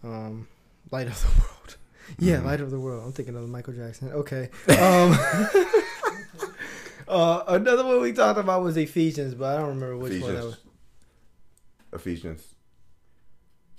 [0.05, 0.47] Um,
[0.93, 1.77] light of the world.
[2.21, 2.45] yeah, Mhm.
[2.45, 3.03] light of the world.
[3.05, 4.13] I'm thinking of Michael Jackson.
[4.13, 4.49] Okay.
[4.69, 5.19] Um,
[7.09, 10.45] uh, another one we talked about was Ephesians, but I don't remember which one that
[10.45, 10.57] was.
[11.93, 12.45] Ephesians.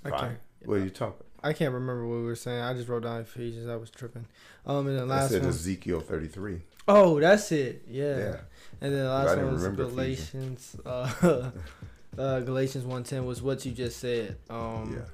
[0.04, 1.24] Ephesians can't, What are you talking?
[1.42, 2.62] I can't remember what we were saying.
[2.62, 3.68] I just wrote down Ephesians.
[3.68, 4.26] I was tripping.
[4.66, 5.50] Um, and the I last said one.
[5.50, 6.60] Ezekiel thirty three.
[6.86, 7.82] Oh, that's it.
[7.88, 8.16] Yeah.
[8.16, 8.36] Yeah.
[8.80, 10.76] And then the last one was Galatians.
[10.84, 11.10] Uh,
[12.18, 14.36] uh, Galatians one ten was what you just said.
[14.50, 15.06] Um, yeah.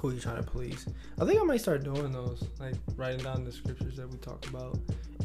[0.00, 0.86] who are you trying to please.
[1.20, 4.46] I think I might start doing those, like writing down the scriptures that we talked
[4.46, 4.78] about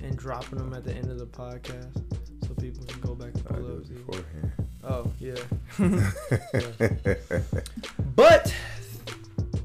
[0.04, 2.02] and dropping them at the end of the podcast
[2.48, 3.90] so people can go back and pull do those.
[3.90, 4.52] it beforehand.
[4.84, 5.36] Oh yeah.
[8.16, 8.54] but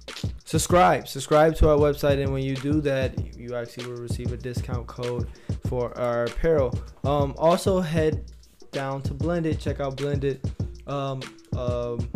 [0.46, 1.08] subscribe.
[1.08, 4.88] Subscribe to our website, and when you do that, you actually will receive a discount
[4.88, 5.28] code
[5.68, 6.78] for our apparel.
[7.04, 8.32] Um, also, head
[8.72, 9.60] down to Blended.
[9.60, 10.42] Check out Blended.
[10.88, 11.22] Um,
[11.56, 12.10] um,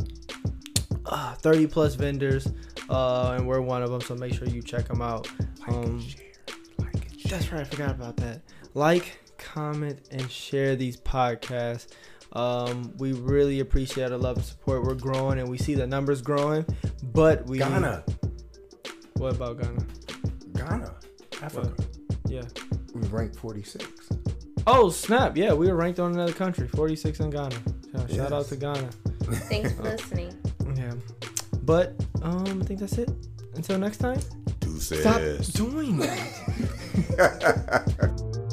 [1.06, 2.48] uh, 30 plus vendors,
[2.92, 4.02] uh, and we're one of them.
[4.02, 5.28] So make sure you check them out.
[5.68, 6.06] Um,
[7.26, 7.62] that's right.
[7.62, 8.42] I forgot about that.
[8.74, 11.88] Like, comment, and share these podcasts.
[12.34, 14.84] Um, we really appreciate the love and support.
[14.84, 16.66] We're growing, and we see the numbers growing.
[17.14, 18.04] But we Ghana.
[19.16, 19.86] What about Ghana?
[20.54, 20.96] Ghana.
[21.42, 21.74] Africa.
[22.28, 22.44] Yeah.
[22.94, 24.10] We ranked forty six.
[24.68, 25.36] Oh snap!
[25.36, 27.56] Yeah, we were ranked on another country, 46 in Ghana.
[27.92, 28.90] Shout, shout out to Ghana.
[29.24, 30.38] Thanks for listening.
[30.76, 30.94] Yeah.
[31.64, 33.10] But um, I think that's it.
[33.56, 34.20] Until next time.
[34.60, 35.02] Deuces.
[35.02, 35.22] Stop
[35.54, 36.28] doing that.